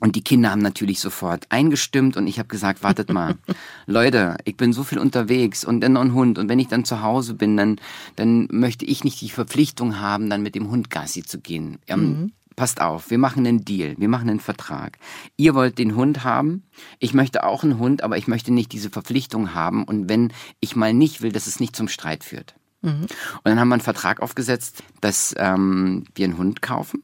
[0.00, 3.36] und die Kinder haben natürlich sofort eingestimmt und ich habe gesagt, wartet mal,
[3.86, 6.84] Leute, ich bin so viel unterwegs und dann noch ein Hund und wenn ich dann
[6.84, 7.80] zu Hause bin, dann,
[8.16, 11.78] dann möchte ich nicht die Verpflichtung haben, dann mit dem Hund Gassi zu gehen.
[11.86, 12.32] Ähm, mhm.
[12.56, 14.98] Passt auf, wir machen einen Deal, wir machen einen Vertrag.
[15.36, 16.64] Ihr wollt den Hund haben,
[16.98, 20.76] ich möchte auch einen Hund, aber ich möchte nicht diese Verpflichtung haben und wenn ich
[20.76, 22.54] mal nicht will, dass es nicht zum Streit führt.
[22.82, 23.02] Mhm.
[23.02, 27.02] Und dann haben wir einen Vertrag aufgesetzt, dass ähm, wir einen Hund kaufen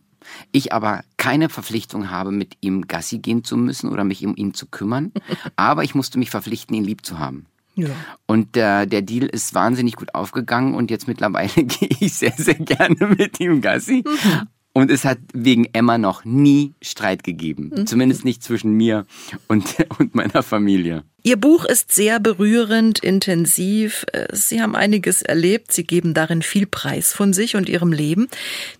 [0.52, 4.54] ich aber keine Verpflichtung habe, mit ihm Gassi gehen zu müssen oder mich um ihn
[4.54, 5.12] zu kümmern.
[5.56, 7.46] aber ich musste mich verpflichten, ihn lieb zu haben.
[7.76, 7.88] Ja.
[8.26, 12.54] Und äh, der Deal ist wahnsinnig gut aufgegangen und jetzt mittlerweile gehe ich sehr, sehr
[12.54, 14.04] gerne mit ihm Gassi.
[14.06, 14.48] Mhm.
[14.72, 17.72] Und es hat wegen Emma noch nie Streit gegeben.
[17.74, 17.86] Mhm.
[17.86, 19.04] Zumindest nicht zwischen mir
[19.48, 19.64] und,
[19.98, 21.02] und meiner Familie.
[21.22, 24.06] Ihr Buch ist sehr berührend, intensiv.
[24.32, 25.72] Sie haben einiges erlebt.
[25.72, 28.28] Sie geben darin viel Preis von sich und Ihrem Leben.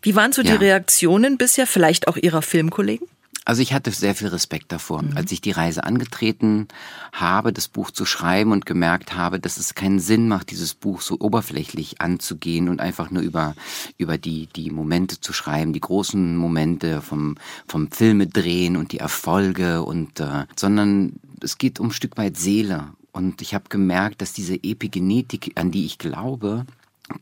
[0.01, 0.53] Wie waren so ja.
[0.53, 3.07] die Reaktionen bisher, vielleicht auch Ihrer Filmkollegen?
[3.45, 5.17] Also ich hatte sehr viel Respekt davor, mhm.
[5.17, 6.69] als ich die Reise angetreten
[7.13, 11.01] habe, das Buch zu schreiben und gemerkt habe, dass es keinen Sinn macht, dieses Buch
[11.01, 13.55] so oberflächlich anzugehen und einfach nur über,
[13.97, 17.37] über die, die Momente zu schreiben, die großen Momente vom,
[17.67, 22.37] vom Filme drehen und die Erfolge und, äh, sondern es geht um ein Stück weit
[22.37, 22.89] Seele.
[23.13, 26.67] Und ich habe gemerkt, dass diese Epigenetik, an die ich glaube,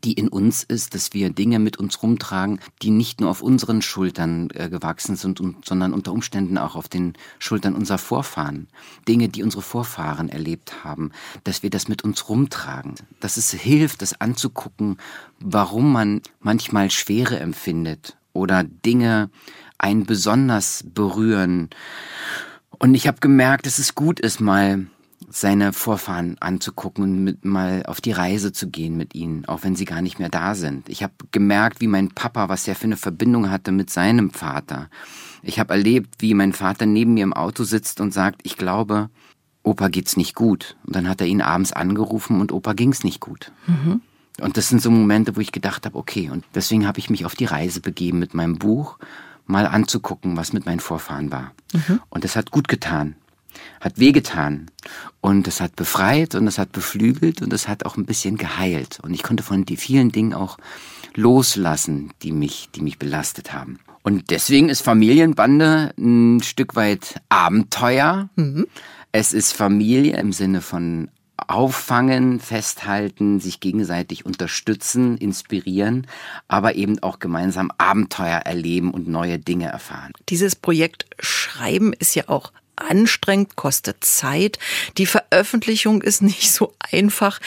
[0.03, 3.81] die in uns ist, dass wir Dinge mit uns rumtragen, die nicht nur auf unseren
[3.81, 8.67] Schultern äh, gewachsen sind, und, sondern unter Umständen auch auf den Schultern unserer Vorfahren.
[9.07, 11.11] Dinge, die unsere Vorfahren erlebt haben,
[11.43, 12.95] dass wir das mit uns rumtragen.
[13.19, 14.97] Dass es hilft, das anzugucken,
[15.39, 19.29] warum man manchmal Schwere empfindet oder Dinge
[19.77, 21.69] einen besonders berühren.
[22.77, 24.87] Und ich habe gemerkt, dass es gut ist, mal
[25.31, 29.75] seine Vorfahren anzugucken und mit mal auf die Reise zu gehen mit ihnen, auch wenn
[29.75, 30.89] sie gar nicht mehr da sind.
[30.89, 34.89] Ich habe gemerkt, wie mein Papa, was er für eine Verbindung hatte mit seinem Vater.
[35.43, 39.09] Ich habe erlebt, wie mein Vater neben mir im Auto sitzt und sagt, ich glaube,
[39.63, 40.75] Opa geht's nicht gut.
[40.85, 43.51] Und dann hat er ihn abends angerufen und Opa ging's nicht gut.
[43.67, 44.01] Mhm.
[44.41, 47.25] Und das sind so Momente, wo ich gedacht habe, okay, und deswegen habe ich mich
[47.25, 48.97] auf die Reise begeben mit meinem Buch,
[49.45, 51.51] mal anzugucken, was mit meinen Vorfahren war.
[51.73, 51.99] Mhm.
[52.09, 53.15] Und das hat gut getan
[53.79, 54.69] hat wehgetan
[55.21, 58.99] und es hat befreit und es hat beflügelt und es hat auch ein bisschen geheilt
[59.01, 60.57] und ich konnte von die vielen Dingen auch
[61.15, 63.79] loslassen, die mich, die mich belastet haben.
[64.03, 68.29] Und deswegen ist Familienbande ein Stück weit Abenteuer.
[68.35, 68.67] Mhm.
[69.11, 71.09] Es ist Familie im Sinne von
[71.47, 76.07] auffangen, festhalten, sich gegenseitig unterstützen, inspirieren,
[76.47, 80.13] aber eben auch gemeinsam Abenteuer erleben und neue Dinge erfahren.
[80.29, 84.59] Dieses Projekt Schreiben ist ja auch anstrengend, kostet Zeit.
[84.97, 87.39] Die Veröffentlichung ist nicht so einfach.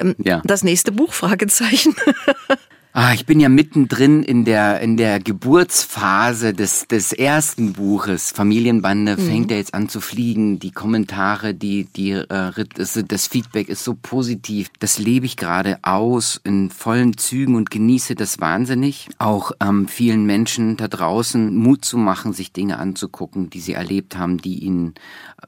[0.00, 0.42] Ähm, ja.
[0.44, 1.94] Das nächste Buch, Fragezeichen.
[3.00, 8.32] Ah, ich bin ja mittendrin in der, in der Geburtsphase des, des ersten Buches.
[8.32, 9.20] Familienbande mhm.
[9.24, 10.58] fängt ja jetzt an zu fliegen.
[10.58, 14.68] Die Kommentare, die, die, äh, das Feedback ist so positiv.
[14.80, 19.08] Das lebe ich gerade aus in vollen Zügen und genieße das wahnsinnig.
[19.18, 24.16] Auch ähm, vielen Menschen da draußen Mut zu machen, sich Dinge anzugucken, die sie erlebt
[24.18, 24.94] haben, die ihnen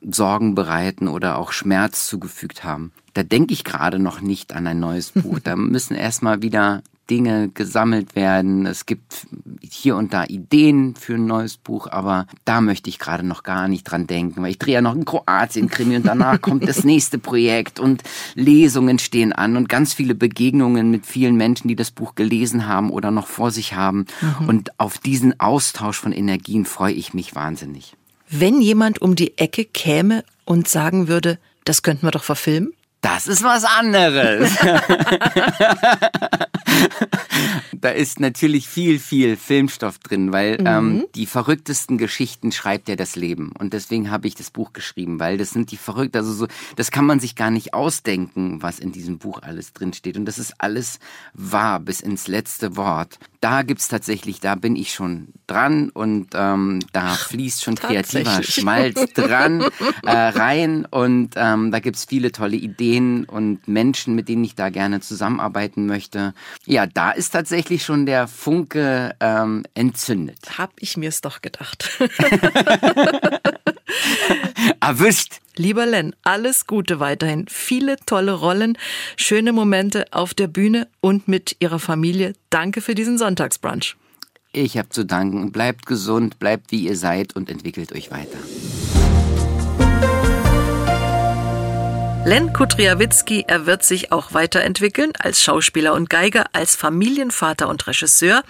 [0.08, 2.92] Sorgen bereiten oder auch Schmerz zugefügt haben.
[3.14, 5.40] Da denke ich gerade noch nicht an ein neues Buch.
[5.42, 8.64] Da müssen erstmal wieder Dinge gesammelt werden.
[8.64, 9.26] Es gibt
[9.60, 13.66] hier und da Ideen für ein neues Buch, aber da möchte ich gerade noch gar
[13.66, 17.18] nicht dran denken, weil ich drehe ja noch ein Kroatien-Krimi und danach kommt das nächste
[17.18, 18.02] Projekt und
[18.36, 22.90] Lesungen stehen an und ganz viele Begegnungen mit vielen Menschen, die das Buch gelesen haben
[22.90, 24.06] oder noch vor sich haben.
[24.20, 24.48] Mhm.
[24.48, 27.96] Und auf diesen Austausch von Energien freue ich mich wahnsinnig.
[28.28, 32.72] Wenn jemand um die Ecke käme und sagen würde, das könnten wir doch verfilmen?
[33.00, 34.56] Das ist was anderes.
[37.72, 40.66] da ist natürlich viel, viel Filmstoff drin, weil mhm.
[40.66, 43.52] ähm, die verrücktesten Geschichten schreibt ja das Leben.
[43.58, 46.90] Und deswegen habe ich das Buch geschrieben, weil das sind die verrückt, also so, das
[46.90, 50.16] kann man sich gar nicht ausdenken, was in diesem Buch alles drin steht.
[50.16, 50.98] Und das ist alles
[51.34, 53.18] wahr bis ins letzte Wort.
[53.40, 59.12] Da gibt's tatsächlich, da bin ich schon dran und ähm, da fließt schon kreativer Schmalz
[59.14, 59.62] dran
[60.02, 64.68] äh, rein und ähm, da gibt's viele tolle Ideen und Menschen, mit denen ich da
[64.68, 66.34] gerne zusammenarbeiten möchte.
[66.70, 70.38] Ja, da ist tatsächlich schon der Funke ähm, entzündet.
[70.56, 71.98] Hab ich mir's doch gedacht.
[74.80, 75.40] Erwischt.
[75.56, 77.46] Lieber Len, alles Gute weiterhin.
[77.48, 78.78] Viele tolle Rollen,
[79.16, 82.34] schöne Momente auf der Bühne und mit Ihrer Familie.
[82.50, 83.96] Danke für diesen Sonntagsbrunch.
[84.52, 85.50] Ich habe zu danken.
[85.50, 88.38] Bleibt gesund, bleibt wie ihr seid und entwickelt euch weiter.
[92.24, 98.42] Len Kudriawitzki, er wird sich auch weiterentwickeln als Schauspieler und Geiger, als Familienvater und Regisseur.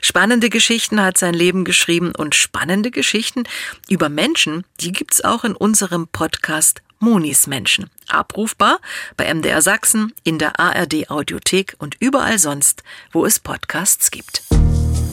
[0.00, 3.44] Spannende Geschichten hat sein Leben geschrieben und spannende Geschichten
[3.88, 7.90] über Menschen, die gibt's auch in unserem Podcast Monis Menschen.
[8.08, 8.80] Abrufbar
[9.16, 14.42] bei MDR Sachsen, in der ARD Audiothek und überall sonst, wo es Podcasts gibt.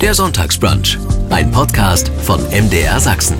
[0.01, 0.97] Der Sonntagsbrunch,
[1.29, 3.37] ein Podcast von MDR Sachsen.